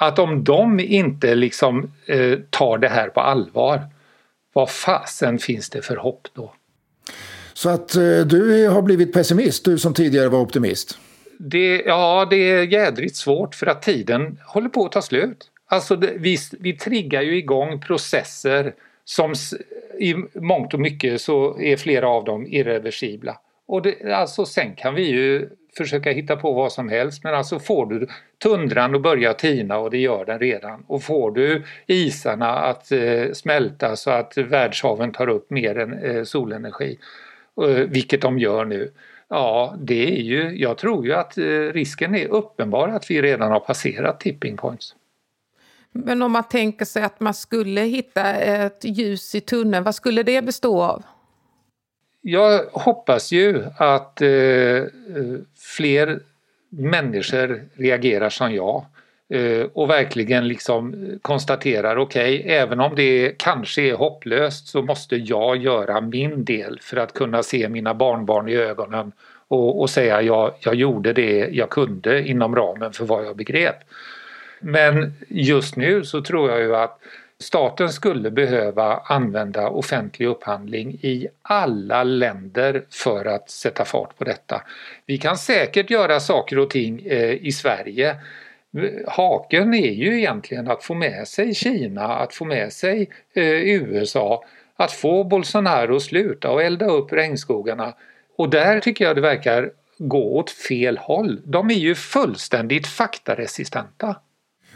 att 0.00 0.18
om 0.18 0.44
de 0.44 0.80
inte 0.80 1.34
liksom 1.34 1.92
eh, 2.06 2.38
tar 2.50 2.78
det 2.78 2.88
här 2.88 3.08
på 3.08 3.20
allvar, 3.20 3.80
vad 4.52 4.70
fasen 4.70 5.38
finns 5.38 5.70
det 5.70 5.82
för 5.82 5.96
hopp 5.96 6.28
då? 6.34 6.54
Så 7.52 7.68
att 7.68 7.94
eh, 7.94 8.20
du 8.20 8.68
har 8.68 8.82
blivit 8.82 9.12
pessimist, 9.12 9.64
du 9.64 9.78
som 9.78 9.94
tidigare 9.94 10.28
var 10.28 10.40
optimist? 10.40 10.98
Det, 11.38 11.82
ja, 11.86 12.26
det 12.30 12.36
är 12.36 12.62
jädrigt 12.62 13.16
svårt 13.16 13.54
för 13.54 13.66
att 13.66 13.82
tiden 13.82 14.38
håller 14.46 14.68
på 14.68 14.84
att 14.84 14.92
ta 14.92 15.02
slut. 15.02 15.50
Alltså 15.66 15.96
det, 15.96 16.12
vi, 16.16 16.38
vi 16.58 16.72
triggar 16.76 17.22
ju 17.22 17.36
igång 17.36 17.80
processer 17.80 18.74
som 19.04 19.34
i 19.98 20.14
mångt 20.34 20.74
och 20.74 20.80
mycket 20.80 21.20
så 21.20 21.60
är 21.60 21.76
flera 21.76 22.08
av 22.08 22.24
dem 22.24 22.46
irreversibla. 22.46 23.38
Och 23.66 23.82
det, 23.82 24.14
alltså 24.14 24.46
sen 24.46 24.74
kan 24.74 24.94
vi 24.94 25.10
ju 25.10 25.48
försöka 25.76 26.10
hitta 26.10 26.36
på 26.36 26.52
vad 26.52 26.72
som 26.72 26.88
helst 26.88 27.24
men 27.24 27.34
alltså 27.34 27.58
får 27.58 27.86
du 27.86 28.06
tundran 28.42 28.94
att 28.94 29.02
börja 29.02 29.34
tina 29.34 29.78
och 29.78 29.90
det 29.90 29.98
gör 29.98 30.24
den 30.24 30.38
redan 30.38 30.84
och 30.86 31.02
får 31.02 31.30
du 31.30 31.64
isarna 31.86 32.58
att 32.58 32.92
eh, 32.92 33.32
smälta 33.32 33.96
så 33.96 34.10
att 34.10 34.38
världshaven 34.38 35.12
tar 35.12 35.28
upp 35.28 35.50
mer 35.50 35.78
än 35.78 35.92
eh, 35.92 36.24
solenergi, 36.24 36.98
eh, 37.62 37.66
vilket 37.68 38.22
de 38.22 38.38
gör 38.38 38.64
nu. 38.64 38.92
Ja, 39.28 39.74
det 39.78 40.18
är 40.18 40.22
ju, 40.22 40.56
jag 40.56 40.78
tror 40.78 41.06
ju 41.06 41.12
att 41.12 41.38
eh, 41.38 41.44
risken 41.72 42.14
är 42.14 42.28
uppenbar 42.28 42.88
att 42.88 43.10
vi 43.10 43.22
redan 43.22 43.50
har 43.50 43.60
passerat 43.60 44.20
tipping 44.20 44.56
points. 44.56 44.94
Men 45.92 46.22
om 46.22 46.32
man 46.32 46.44
tänker 46.44 46.84
sig 46.84 47.02
att 47.02 47.20
man 47.20 47.34
skulle 47.34 47.80
hitta 47.80 48.34
ett 48.34 48.84
ljus 48.84 49.34
i 49.34 49.40
tunneln, 49.40 49.84
vad 49.84 49.94
skulle 49.94 50.22
det 50.22 50.42
bestå 50.42 50.82
av? 50.82 51.02
Jag 52.22 52.64
hoppas 52.72 53.32
ju 53.32 53.64
att 53.76 54.22
eh, 54.22 54.84
fler 55.76 56.20
människor 56.68 57.64
reagerar 57.74 58.30
som 58.30 58.54
jag 58.54 58.84
eh, 59.28 59.66
och 59.72 59.90
verkligen 59.90 60.48
liksom 60.48 61.06
konstaterar 61.22 61.96
okej, 61.96 62.40
okay, 62.40 62.52
även 62.52 62.80
om 62.80 62.94
det 62.94 63.38
kanske 63.38 63.82
är 63.82 63.94
hopplöst 63.94 64.68
så 64.68 64.82
måste 64.82 65.16
jag 65.16 65.56
göra 65.56 66.00
min 66.00 66.44
del 66.44 66.78
för 66.82 66.96
att 66.96 67.14
kunna 67.14 67.42
se 67.42 67.68
mina 67.68 67.94
barnbarn 67.94 68.48
i 68.48 68.54
ögonen 68.54 69.12
och, 69.48 69.80
och 69.80 69.90
säga 69.90 70.22
jag, 70.22 70.54
jag 70.60 70.74
gjorde 70.74 71.12
det 71.12 71.48
jag 71.52 71.70
kunde 71.70 72.28
inom 72.28 72.56
ramen 72.56 72.92
för 72.92 73.04
vad 73.04 73.26
jag 73.26 73.36
begrep. 73.36 73.76
Men 74.60 75.12
just 75.28 75.76
nu 75.76 76.04
så 76.04 76.22
tror 76.22 76.50
jag 76.50 76.60
ju 76.60 76.76
att 76.76 76.98
staten 77.40 77.88
skulle 77.88 78.30
behöva 78.30 78.96
använda 78.96 79.68
offentlig 79.68 80.26
upphandling 80.26 80.92
i 80.92 81.28
alla 81.42 82.04
länder 82.04 82.84
för 82.90 83.24
att 83.24 83.50
sätta 83.50 83.84
fart 83.84 84.18
på 84.18 84.24
detta. 84.24 84.62
Vi 85.06 85.18
kan 85.18 85.36
säkert 85.36 85.90
göra 85.90 86.20
saker 86.20 86.58
och 86.58 86.70
ting 86.70 87.06
eh, 87.06 87.46
i 87.46 87.52
Sverige 87.52 88.16
Haken 89.06 89.74
är 89.74 89.92
ju 89.92 90.18
egentligen 90.18 90.68
att 90.70 90.84
få 90.84 90.94
med 90.94 91.28
sig 91.28 91.54
Kina, 91.54 92.14
att 92.16 92.34
få 92.34 92.44
med 92.44 92.72
sig 92.72 93.10
eh, 93.34 93.44
USA, 93.44 94.44
att 94.76 94.92
få 94.92 95.24
Bolsonaro 95.24 95.96
att 95.96 96.02
sluta 96.02 96.50
och 96.50 96.62
elda 96.62 96.86
upp 96.86 97.12
regnskogarna. 97.12 97.94
Och 98.36 98.50
där 98.50 98.80
tycker 98.80 99.04
jag 99.04 99.16
det 99.16 99.20
verkar 99.20 99.70
gå 99.98 100.36
åt 100.36 100.50
fel 100.50 100.98
håll. 100.98 101.40
De 101.44 101.70
är 101.70 101.74
ju 101.74 101.94
fullständigt 101.94 102.86
faktaresistenta. 102.86 104.16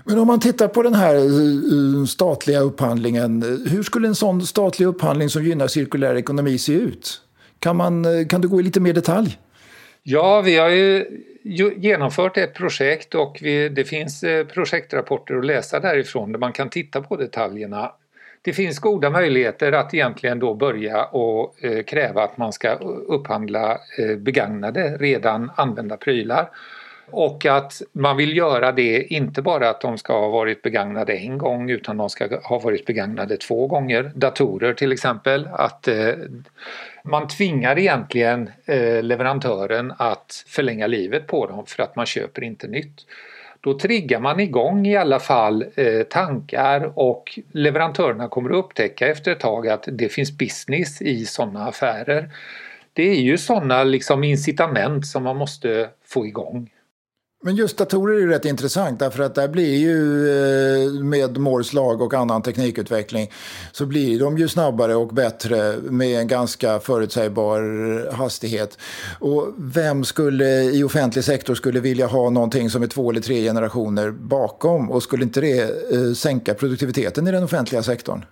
Men 0.06 0.18
om 0.18 0.26
man 0.26 0.40
tittar 0.40 0.68
på 0.68 0.82
den 0.82 0.94
här 0.94 1.14
eh, 1.14 1.20
eh, 1.20 2.04
statliga 2.04 2.60
upphandlingen, 2.60 3.42
eh, 3.42 3.72
hur 3.72 3.82
skulle 3.82 4.08
en 4.08 4.14
sån 4.14 4.42
statlig 4.42 4.86
upphandling 4.86 5.28
som 5.28 5.44
gynnar 5.44 5.66
cirkulär 5.66 6.14
ekonomi 6.14 6.58
se 6.58 6.72
ut? 6.72 7.20
Kan, 7.58 7.76
man, 7.76 8.06
kan 8.28 8.40
du 8.40 8.48
gå 8.48 8.60
i 8.60 8.62
lite 8.62 8.80
mer 8.80 8.92
detalj? 8.92 9.38
Ja, 10.02 10.40
vi 10.40 10.56
har 10.56 10.68
ju 10.68 11.06
genomfört 11.76 12.36
ett 12.36 12.54
projekt 12.54 13.14
och 13.14 13.38
vi, 13.42 13.68
det 13.68 13.84
finns 13.84 14.24
projektrapporter 14.54 15.34
att 15.34 15.46
läsa 15.46 15.80
därifrån 15.80 16.32
där 16.32 16.38
man 16.38 16.52
kan 16.52 16.70
titta 16.70 17.02
på 17.02 17.16
detaljerna. 17.16 17.92
Det 18.42 18.52
finns 18.52 18.78
goda 18.78 19.10
möjligheter 19.10 19.72
att 19.72 19.94
egentligen 19.94 20.38
då 20.38 20.54
börja 20.54 21.04
och 21.04 21.56
kräva 21.86 22.22
att 22.22 22.38
man 22.38 22.52
ska 22.52 22.74
upphandla 23.08 23.78
begagnade, 24.18 24.96
redan 24.96 25.50
använda 25.56 25.96
prylar 25.96 26.50
och 27.10 27.46
att 27.46 27.82
man 27.92 28.16
vill 28.16 28.36
göra 28.36 28.72
det 28.72 29.02
inte 29.02 29.42
bara 29.42 29.70
att 29.70 29.80
de 29.80 29.98
ska 29.98 30.20
ha 30.20 30.28
varit 30.28 30.62
begagnade 30.62 31.12
en 31.12 31.38
gång 31.38 31.70
utan 31.70 31.96
de 31.96 32.10
ska 32.10 32.40
ha 32.42 32.58
varit 32.58 32.86
begagnade 32.86 33.36
två 33.36 33.66
gånger. 33.66 34.12
Datorer 34.14 34.74
till 34.74 34.92
exempel. 34.92 35.48
Att 35.52 35.88
eh, 35.88 36.12
man 37.04 37.28
tvingar 37.28 37.78
egentligen 37.78 38.50
eh, 38.64 39.02
leverantören 39.02 39.92
att 39.98 40.44
förlänga 40.46 40.86
livet 40.86 41.26
på 41.26 41.46
dem 41.46 41.66
för 41.66 41.82
att 41.82 41.96
man 41.96 42.06
köper 42.06 42.44
inte 42.44 42.66
nytt. 42.66 43.06
Då 43.60 43.78
triggar 43.78 44.20
man 44.20 44.40
igång 44.40 44.86
i 44.86 44.96
alla 44.96 45.20
fall 45.20 45.64
eh, 45.74 46.02
tankar 46.02 46.92
och 46.98 47.38
leverantörerna 47.52 48.28
kommer 48.28 48.50
att 48.50 48.64
upptäcka 48.64 49.08
efter 49.08 49.32
ett 49.32 49.40
tag 49.40 49.68
att 49.68 49.88
det 49.92 50.08
finns 50.08 50.38
business 50.38 51.02
i 51.02 51.24
sådana 51.24 51.64
affärer. 51.64 52.30
Det 52.92 53.10
är 53.10 53.20
ju 53.20 53.38
sådana 53.38 53.84
liksom 53.84 54.24
incitament 54.24 55.06
som 55.06 55.22
man 55.22 55.36
måste 55.36 55.88
få 56.04 56.26
igång. 56.26 56.70
Men 57.46 57.56
just 57.56 57.76
datorer 57.76 58.14
är 58.14 58.20
ju 58.20 58.28
rätt 58.28 58.44
intressant 58.44 58.98
därför 58.98 59.22
att 59.22 59.34
där 59.34 59.48
blir 59.48 59.76
ju 59.76 60.28
eh, 60.28 60.92
med 60.92 61.38
Moores 61.38 61.72
lag 61.72 62.02
och 62.02 62.14
annan 62.14 62.42
teknikutveckling 62.42 63.30
så 63.72 63.86
blir 63.86 64.18
de 64.18 64.38
ju 64.38 64.48
snabbare 64.48 64.94
och 64.94 65.08
bättre 65.08 65.76
med 65.82 66.20
en 66.20 66.28
ganska 66.28 66.80
förutsägbar 66.80 68.12
hastighet. 68.12 68.78
Och 69.20 69.54
vem 69.58 70.04
skulle 70.04 70.62
i 70.62 70.84
offentlig 70.84 71.24
sektor 71.24 71.54
skulle 71.54 71.80
vilja 71.80 72.06
ha 72.06 72.30
någonting 72.30 72.70
som 72.70 72.82
är 72.82 72.86
två 72.86 73.10
eller 73.10 73.20
tre 73.20 73.42
generationer 73.42 74.10
bakom 74.10 74.90
och 74.90 75.02
skulle 75.02 75.24
inte 75.24 75.40
det 75.40 75.62
eh, 75.94 76.12
sänka 76.14 76.54
produktiviteten 76.54 77.28
i 77.28 77.30
den 77.30 77.44
offentliga 77.44 77.82
sektorn? 77.82 78.24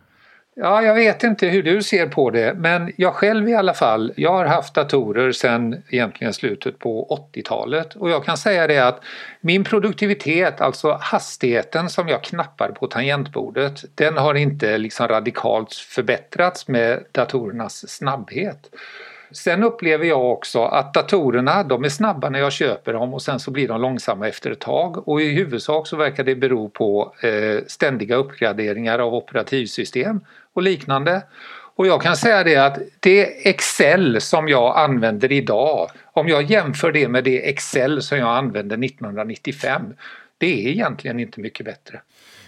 Ja, 0.54 0.82
jag 0.82 0.94
vet 0.94 1.22
inte 1.22 1.46
hur 1.46 1.62
du 1.62 1.82
ser 1.82 2.06
på 2.06 2.30
det 2.30 2.54
men 2.54 2.92
jag 2.96 3.14
själv 3.14 3.48
i 3.48 3.54
alla 3.54 3.74
fall, 3.74 4.12
jag 4.16 4.32
har 4.32 4.44
haft 4.44 4.74
datorer 4.74 5.32
sedan 5.32 5.82
egentligen 5.88 6.32
slutet 6.32 6.78
på 6.78 7.18
80-talet 7.32 7.96
och 7.96 8.10
jag 8.10 8.24
kan 8.24 8.36
säga 8.36 8.66
det 8.66 8.78
att 8.78 9.00
min 9.40 9.64
produktivitet, 9.64 10.60
alltså 10.60 10.98
hastigheten 11.00 11.88
som 11.88 12.08
jag 12.08 12.22
knappar 12.22 12.68
på 12.68 12.86
tangentbordet, 12.86 13.84
den 13.94 14.16
har 14.16 14.34
inte 14.34 14.78
liksom 14.78 15.08
radikalt 15.08 15.74
förbättrats 15.74 16.68
med 16.68 17.04
datorernas 17.12 17.90
snabbhet. 17.90 18.70
Sen 19.32 19.62
upplever 19.62 20.04
jag 20.04 20.32
också 20.32 20.64
att 20.64 20.94
datorerna 20.94 21.62
de 21.62 21.84
är 21.84 21.88
snabba 21.88 22.30
när 22.30 22.38
jag 22.38 22.52
köper 22.52 22.92
dem 22.92 23.14
och 23.14 23.22
sen 23.22 23.40
så 23.40 23.50
blir 23.50 23.68
de 23.68 23.80
långsamma 23.80 24.28
efter 24.28 24.50
ett 24.50 24.60
tag. 24.60 25.08
Och 25.08 25.20
i 25.20 25.32
huvudsak 25.32 25.86
så 25.86 25.96
verkar 25.96 26.24
det 26.24 26.34
bero 26.34 26.68
på 26.68 27.14
eh, 27.20 27.64
ständiga 27.66 28.16
uppgraderingar 28.16 28.98
av 28.98 29.14
operativsystem 29.14 30.20
och 30.54 30.62
liknande. 30.62 31.22
Och 31.74 31.86
jag 31.86 32.02
kan 32.02 32.16
säga 32.16 32.44
det 32.44 32.56
att 32.56 32.78
det 33.00 33.48
Excel 33.48 34.20
som 34.20 34.48
jag 34.48 34.78
använder 34.78 35.32
idag, 35.32 35.90
om 36.12 36.28
jag 36.28 36.42
jämför 36.42 36.92
det 36.92 37.08
med 37.08 37.24
det 37.24 37.48
Excel 37.48 38.02
som 38.02 38.18
jag 38.18 38.36
använde 38.36 38.86
1995, 38.86 39.82
det 40.38 40.66
är 40.66 40.70
egentligen 40.70 41.20
inte 41.20 41.40
mycket 41.40 41.66
bättre. 41.66 42.00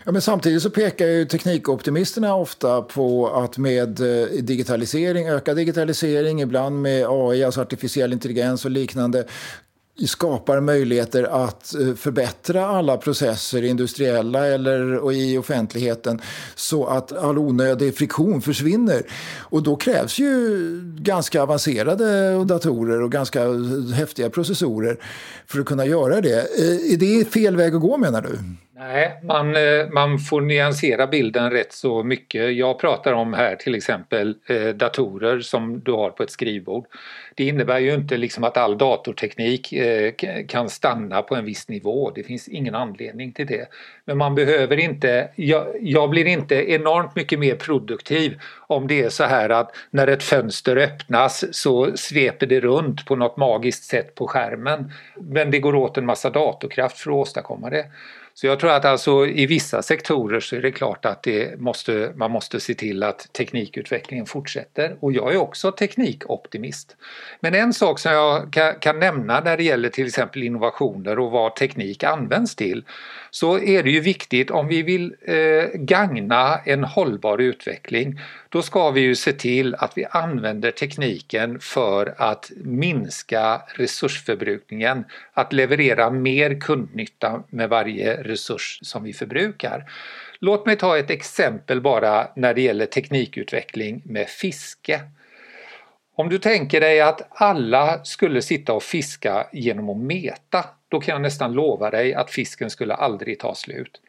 Ja, 0.05 0.13
men 0.13 0.23
samtidigt 0.23 0.63
så 0.63 0.71
pekar 0.71 1.07
ju 1.07 1.25
teknikoptimisterna 1.25 2.35
ofta 2.35 2.83
på 2.83 3.29
att 3.29 3.59
med 3.59 4.01
eh, 4.01 4.27
digitalisering, 4.27 5.29
ökad 5.29 5.57
digitalisering, 5.57 6.41
ibland 6.41 6.83
med 6.83 7.07
AI, 7.09 7.45
alltså 7.45 7.61
artificiell 7.61 8.13
intelligens 8.13 8.65
och 8.65 8.71
liknande, 8.71 9.25
skapar 10.07 10.61
möjligheter 10.61 11.25
att 11.25 11.75
eh, 11.75 11.95
förbättra 11.95 12.67
alla 12.67 12.97
processer, 12.97 13.63
industriella 13.63 14.47
eller 14.47 14.97
och 14.97 15.15
i 15.15 15.39
offentligheten, 15.39 16.21
så 16.55 16.87
att 16.87 17.13
all 17.13 17.39
onödig 17.39 17.97
friktion 17.97 18.43
försvinner. 18.43 19.03
Och 19.39 19.63
då 19.63 19.77
krävs 19.77 20.19
ju 20.19 20.61
ganska 20.99 21.43
avancerade 21.43 22.45
datorer 22.45 23.03
och 23.03 23.13
ganska 23.13 23.41
häftiga 23.95 24.31
processorer 24.31 24.99
för 25.47 25.61
att 25.61 25.67
kunna 25.67 25.87
göra 25.87 26.21
det. 26.21 26.59
Eh, 26.59 26.93
är 26.93 26.97
det 26.97 27.25
fel 27.25 27.57
väg 27.57 27.75
att 27.75 27.81
gå 27.81 27.97
menar 27.97 28.23
du? 28.23 28.39
Nej, 28.77 29.21
man, 29.23 29.57
eh, 29.57 29.89
man 29.93 30.19
får 30.19 30.41
nyansera 30.41 31.07
bilden 31.07 31.51
rätt 31.51 31.73
så 31.73 32.03
mycket. 32.03 32.55
Jag 32.55 32.79
pratar 32.79 33.13
om 33.13 33.33
här 33.33 33.57
till 33.57 33.75
exempel 33.75 34.35
eh, 34.49 34.69
datorer 34.69 35.41
som 35.41 35.81
du 35.81 35.93
har 35.93 36.11
på 36.11 36.23
ett 36.23 36.31
skrivbord. 36.31 36.87
Det 37.35 37.45
innebär 37.45 37.79
ju 37.79 37.95
inte 37.95 38.17
liksom 38.17 38.45
att 38.45 38.57
all 38.57 38.79
datorteknik 38.79 39.73
eh, 39.73 40.13
kan 40.49 40.71
stanna 40.71 41.23
på 41.23 41.35
en 41.35 41.45
viss 41.45 41.69
nivå. 41.69 42.11
Det 42.11 42.23
finns 42.23 42.49
ingen 42.49 42.75
anledning 42.75 43.33
till 43.33 43.47
det. 43.47 43.69
Men 44.05 44.19
man 44.19 44.35
behöver 44.35 44.77
inte, 44.77 45.29
jag, 45.35 45.67
jag 45.81 46.11
blir 46.11 46.27
inte 46.27 46.55
enormt 46.55 47.17
mycket 47.17 47.39
mer 47.39 47.55
produktiv 47.55 48.41
om 48.67 48.87
det 48.87 49.03
är 49.03 49.09
så 49.09 49.25
här 49.25 49.51
att 49.51 49.77
när 49.91 50.07
ett 50.07 50.23
fönster 50.23 50.77
öppnas 50.77 51.45
så 51.51 51.97
sveper 51.97 52.47
det 52.47 52.61
runt 52.61 53.07
på 53.07 53.17
något 53.17 53.37
magiskt 53.37 53.85
sätt 53.85 54.15
på 54.15 54.27
skärmen. 54.27 54.93
Men 55.21 55.51
det 55.51 55.59
går 55.59 55.75
åt 55.75 55.99
en 55.99 56.07
massa 56.07 56.31
datorkraft 56.31 56.99
för 56.99 57.11
att 57.11 57.17
åstadkomma 57.17 57.71
det. 57.71 57.87
Så 58.37 58.47
jag 58.47 58.61
tror 58.61 58.71
att 58.71 58.85
alltså 58.85 59.27
i 59.27 59.47
vissa 59.47 59.83
sektorer 59.83 60.41
så 60.41 60.57
är 60.57 60.63
det 60.63 60.73
klart 60.73 61.05
att 61.05 61.23
det 61.23 61.61
måste, 61.61 62.13
man 62.17 62.31
måste 62.31 62.61
se 62.61 62.75
till 62.75 63.03
att 63.03 63.33
teknikutvecklingen 63.33 64.27
fortsätter 64.27 64.97
och 65.01 65.13
jag 65.13 65.35
är 65.35 65.37
också 65.37 65.73
teknikoptimist. 65.73 66.97
Men 67.41 67.55
en 67.55 67.73
sak 67.73 67.99
som 67.99 68.13
jag 68.13 68.53
kan, 68.53 68.75
kan 68.81 69.01
nämna 69.01 69.41
när 69.41 69.57
det 69.57 69.63
gäller 69.63 69.89
till 69.89 70.07
exempel 70.07 70.43
innovationer 70.43 71.19
och 71.19 71.31
vad 71.31 71.57
teknik 71.57 72.03
används 72.03 72.57
till 72.57 72.85
så 73.31 73.59
är 73.59 73.83
det 73.83 73.91
ju 73.91 74.01
viktigt 74.01 74.51
om 74.51 74.69
vi 74.69 74.83
vill 74.83 75.15
eh, 75.23 75.65
gagna 75.75 76.59
en 76.65 76.85
hållbar 76.85 77.39
utveckling 77.39 78.21
då 78.55 78.63
ska 78.63 78.91
vi 78.91 79.01
ju 79.01 79.15
se 79.15 79.33
till 79.33 79.75
att 79.75 79.99
vi 79.99 80.05
använder 80.11 80.71
tekniken 80.71 81.61
för 81.61 82.15
att 82.19 82.51
minska 82.57 83.63
resursförbrukningen, 83.67 85.05
att 85.33 85.53
leverera 85.53 86.11
mer 86.11 86.61
kundnytta 86.61 87.43
med 87.51 87.69
varje 87.69 88.23
resurs 88.23 88.79
som 88.83 89.05
vi 89.05 89.13
förbrukar. 89.13 89.91
Låt 90.39 90.67
mig 90.67 90.77
ta 90.77 90.99
ett 90.99 91.11
exempel 91.11 91.81
bara 91.81 92.29
när 92.37 92.55
det 92.55 92.61
gäller 92.61 92.87
teknikutveckling 92.87 94.03
med 94.05 94.29
fiske. 94.29 95.01
Om 96.17 96.29
du 96.29 96.39
tänker 96.39 96.81
dig 96.81 97.01
att 97.01 97.29
alla 97.31 98.05
skulle 98.05 98.43
sitta 98.43 98.73
och 98.73 98.83
fiska 98.83 99.47
genom 99.53 99.91
att 99.91 99.97
meta, 99.97 100.65
då 100.89 101.01
kan 101.01 101.13
jag 101.13 101.23
nästan 101.23 101.53
lova 101.53 101.91
dig 101.91 102.15
att 102.15 102.31
fisken 102.31 102.71
skulle 102.71 102.95
aldrig 102.95 103.39
ta 103.39 103.55
slut. 103.55 104.01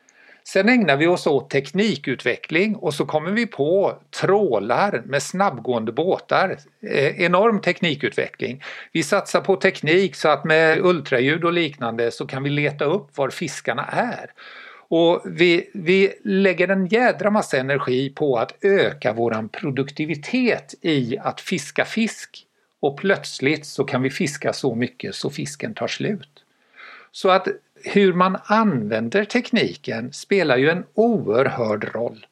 Sen 0.47 0.69
ägnar 0.69 0.97
vi 0.97 1.07
oss 1.07 1.27
åt 1.27 1.49
teknikutveckling 1.49 2.75
och 2.75 2.93
så 2.93 3.05
kommer 3.05 3.31
vi 3.31 3.45
på 3.45 3.97
trålar 4.21 5.01
med 5.05 5.23
snabbgående 5.23 5.91
båtar. 5.91 6.57
Eh, 6.81 7.21
enorm 7.21 7.61
teknikutveckling. 7.61 8.63
Vi 8.91 9.03
satsar 9.03 9.41
på 9.41 9.55
teknik 9.55 10.15
så 10.15 10.29
att 10.29 10.45
med 10.45 10.85
ultraljud 10.85 11.43
och 11.45 11.53
liknande 11.53 12.11
så 12.11 12.27
kan 12.27 12.43
vi 12.43 12.49
leta 12.49 12.85
upp 12.85 13.17
var 13.17 13.29
fiskarna 13.29 13.85
är. 13.85 14.31
Och 14.87 15.21
vi, 15.25 15.69
vi 15.73 16.13
lägger 16.23 16.67
en 16.67 16.87
jädra 16.87 17.31
massa 17.31 17.57
energi 17.57 18.09
på 18.09 18.37
att 18.37 18.55
öka 18.61 19.13
våran 19.13 19.49
produktivitet 19.49 20.73
i 20.81 21.17
att 21.17 21.41
fiska 21.41 21.85
fisk. 21.85 22.45
Och 22.79 22.97
plötsligt 22.97 23.65
så 23.65 23.83
kan 23.83 24.01
vi 24.01 24.09
fiska 24.09 24.53
så 24.53 24.75
mycket 24.75 25.15
så 25.15 25.29
fisken 25.29 25.73
tar 25.73 25.87
slut. 25.87 26.29
Så 27.11 27.29
att 27.29 27.47
hur 27.85 28.13
man 28.13 28.37
använder 28.45 29.25
tekniken 29.25 30.13
spelar 30.13 30.57
ju 30.57 30.69
en 30.69 30.83
oerhörd 30.93 31.95
roll. 31.95 32.25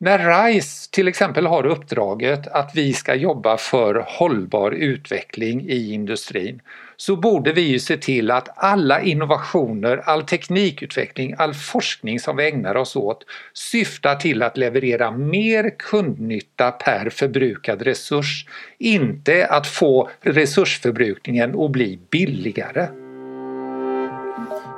När 0.00 0.18
RISE 0.18 0.90
till 0.90 1.08
exempel 1.08 1.46
har 1.46 1.66
uppdraget 1.66 2.46
att 2.46 2.70
vi 2.74 2.92
ska 2.92 3.14
jobba 3.14 3.56
för 3.56 4.04
hållbar 4.08 4.70
utveckling 4.72 5.68
i 5.68 5.92
industrin 5.92 6.60
så 6.96 7.16
borde 7.16 7.52
vi 7.52 7.60
ju 7.60 7.78
se 7.78 7.96
till 7.96 8.30
att 8.30 8.48
alla 8.56 9.02
innovationer, 9.02 9.96
all 10.04 10.22
teknikutveckling, 10.22 11.34
all 11.38 11.54
forskning 11.54 12.20
som 12.20 12.36
vi 12.36 12.48
ägnar 12.48 12.74
oss 12.74 12.96
åt 12.96 13.24
syftar 13.52 14.16
till 14.16 14.42
att 14.42 14.56
leverera 14.56 15.10
mer 15.10 15.70
kundnytta 15.78 16.70
per 16.70 17.10
förbrukad 17.10 17.82
resurs. 17.82 18.46
Inte 18.78 19.46
att 19.46 19.66
få 19.66 20.10
resursförbrukningen 20.20 21.60
att 21.60 21.70
bli 21.70 21.98
billigare. 22.10 23.07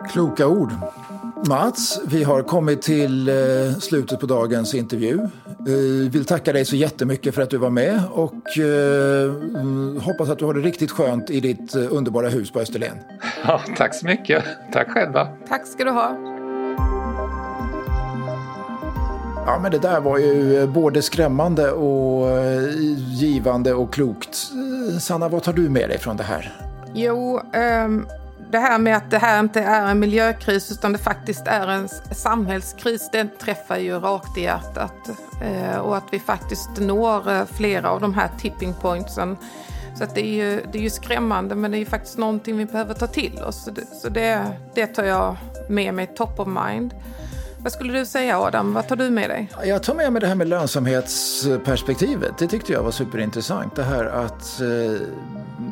Kloka 0.08 0.46
ord. 0.46 0.72
Mats, 1.48 2.00
vi 2.06 2.24
har 2.24 2.42
kommit 2.42 2.82
till 2.82 3.28
eh, 3.28 3.34
slutet 3.78 4.20
på 4.20 4.26
dagens 4.26 4.74
intervju. 4.74 5.18
Eh, 5.48 6.10
vill 6.10 6.24
tacka 6.24 6.52
dig 6.52 6.64
så 6.64 6.76
jättemycket 6.76 7.34
för 7.34 7.42
att 7.42 7.50
du 7.50 7.56
var 7.56 7.70
med 7.70 8.02
och 8.12 8.58
eh, 8.58 9.32
hoppas 10.02 10.30
att 10.30 10.38
du 10.38 10.44
har 10.44 10.54
det 10.54 10.60
riktigt 10.60 10.90
skönt 10.90 11.30
i 11.30 11.40
ditt 11.40 11.74
underbara 11.74 12.28
hus 12.28 12.50
på 12.50 12.60
Österlen. 12.60 12.96
Ja, 13.46 13.60
tack 13.76 13.94
så 13.94 14.06
mycket. 14.06 14.44
Tack 14.72 14.90
själva. 14.90 15.28
Tack 15.48 15.66
ska 15.66 15.84
du 15.84 15.90
ha. 15.90 16.16
Ja, 19.46 19.58
men 19.62 19.70
det 19.70 19.78
där 19.78 20.00
var 20.00 20.18
ju 20.18 20.66
både 20.66 21.02
skrämmande 21.02 21.72
och 21.72 22.28
givande 22.96 23.74
och 23.74 23.92
klokt. 23.92 24.50
Sanna, 25.00 25.28
vad 25.28 25.42
tar 25.42 25.52
du 25.52 25.68
med 25.68 25.88
dig 25.88 25.98
från 25.98 26.16
det 26.16 26.22
här? 26.22 26.52
Jo, 26.94 27.40
um 27.84 28.06
det 28.50 28.58
här 28.58 28.78
med 28.78 28.96
att 28.96 29.10
det 29.10 29.18
här 29.18 29.40
inte 29.40 29.60
är 29.60 29.90
en 29.90 29.98
miljökris 29.98 30.72
utan 30.72 30.92
det 30.92 30.98
faktiskt 30.98 31.46
är 31.46 31.68
en 31.68 31.88
samhällskris, 32.10 33.08
det 33.12 33.38
träffar 33.38 33.76
ju 33.76 33.98
rakt 33.98 34.38
i 34.38 34.42
hjärtat. 34.42 35.10
Eh, 35.42 35.78
och 35.78 35.96
att 35.96 36.04
vi 36.10 36.18
faktiskt 36.18 36.70
når 36.78 37.30
eh, 37.30 37.44
flera 37.44 37.90
av 37.90 38.00
de 38.00 38.14
här 38.14 38.30
tipping 38.38 38.74
pointsen. 38.74 39.36
Så 39.98 40.04
att 40.04 40.14
det, 40.14 40.26
är 40.26 40.34
ju, 40.34 40.62
det 40.72 40.78
är 40.78 40.82
ju 40.82 40.90
skrämmande 40.90 41.54
men 41.54 41.70
det 41.70 41.76
är 41.76 41.78
ju 41.78 41.86
faktiskt 41.86 42.18
någonting 42.18 42.56
vi 42.56 42.66
behöver 42.66 42.94
ta 42.94 43.06
till 43.06 43.42
oss. 43.42 43.64
Så 43.64 43.70
det, 43.70 43.86
så 44.02 44.08
det, 44.08 44.46
det 44.74 44.86
tar 44.86 45.04
jag 45.04 45.36
med 45.68 45.94
mig 45.94 46.06
top 46.06 46.40
of 46.40 46.48
mind. 46.48 46.94
Vad 47.62 47.72
skulle 47.72 47.98
du 47.98 48.06
säga 48.06 48.38
Adam? 48.38 48.74
Vad 48.74 48.88
tar 48.88 48.96
du 48.96 49.10
med 49.10 49.30
dig? 49.30 49.50
Jag 49.64 49.82
tar 49.82 49.94
med 49.94 50.12
mig 50.12 50.20
det 50.20 50.26
här 50.26 50.34
med 50.34 50.48
lönsamhetsperspektivet. 50.48 52.38
Det 52.38 52.46
tyckte 52.46 52.72
jag 52.72 52.82
var 52.82 52.90
superintressant. 52.90 53.76
Det 53.76 53.82
här 53.82 54.04
att 54.04 54.60
eh, 54.60 55.00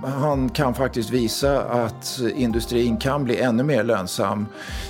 han 0.04 0.48
kan 0.48 0.74
faktiskt 0.74 1.10
visa 1.10 1.62
att 1.62 2.20
industrin 2.34 2.96
kan 2.96 3.24
bli 3.24 3.38
ännu 3.38 3.62
mer 3.62 3.84
lönsam 3.84 4.46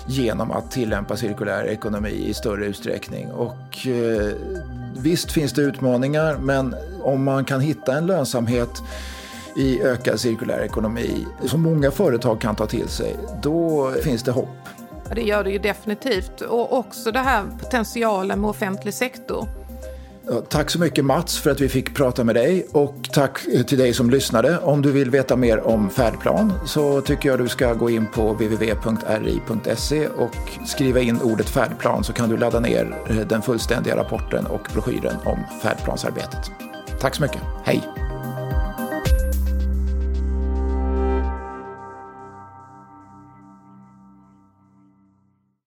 genom 0.07 0.51
att 0.51 0.71
tillämpa 0.71 1.17
cirkulär 1.17 1.65
ekonomi 1.65 2.25
i 2.29 2.35
större 2.35 2.67
utsträckning. 2.67 3.31
Och 3.33 3.87
eh, 3.87 4.33
visst 4.97 5.33
finns 5.33 5.53
det 5.53 5.63
utmaningar 5.63 6.37
men 6.39 6.75
om 7.03 7.25
man 7.25 7.45
kan 7.45 7.61
hitta 7.61 7.97
en 7.97 8.07
lönsamhet 8.07 8.83
i 9.57 9.83
ökad 9.83 10.21
cirkulär 10.21 10.61
ekonomi 10.61 11.27
som 11.45 11.63
många 11.63 11.91
företag 11.91 12.41
kan 12.41 12.57
ta 12.57 12.67
till 12.67 12.89
sig, 12.89 13.17
då 13.43 13.91
finns 14.03 14.23
det 14.23 14.31
hopp. 14.33 14.69
Ja, 15.09 15.15
det 15.15 15.23
gör 15.23 15.45
det 15.45 15.51
ju 15.51 15.59
definitivt. 15.59 16.41
Och 16.41 16.79
också 16.79 17.13
det 17.13 17.19
här 17.19 17.45
potentialen 17.61 18.41
med 18.41 18.51
offentlig 18.51 18.95
sektor. 18.95 19.49
Tack 20.49 20.71
så 20.71 20.79
mycket 20.79 21.05
Mats 21.05 21.39
för 21.39 21.51
att 21.51 21.61
vi 21.61 21.69
fick 21.69 21.95
prata 21.95 22.25
med 22.25 22.35
dig 22.35 22.67
och 22.73 22.95
tack 23.13 23.47
eh, 23.47 23.63
till 23.63 23.79
dig 23.79 23.95
som 23.95 24.11
lyssnade. 24.11 24.59
Om 24.59 24.83
du 24.83 24.93
vill 24.93 25.11
veta 25.11 25.37
mer 25.37 25.67
om 25.67 25.91
färdplan 25.91 26.53
så 26.67 27.01
tycker 27.01 27.29
jag 27.29 27.39
du 27.39 27.49
ska 27.49 27.75
gå 27.75 27.91
in 27.91 28.07
på 28.07 28.33
www.ri.se 28.33 30.09
och 30.09 30.37
skriva 30.67 31.01
in 31.01 31.21
ordet 31.23 31.49
färdplan 31.49 32.05
så 32.05 32.13
kan 32.13 32.29
du 32.29 32.37
ladda 32.37 32.61
ner 32.61 32.97
eh, 33.11 33.17
den 33.17 33.43
fullständiga 33.43 33.97
rapporten 33.97 34.47
och 34.47 34.69
broschyren 34.73 35.17
om 35.25 35.39
färdplansarbetet. 35.63 36.51
Tack 37.01 37.15
så 37.15 37.23
mycket. 37.23 37.41
Hej! 37.65 38.08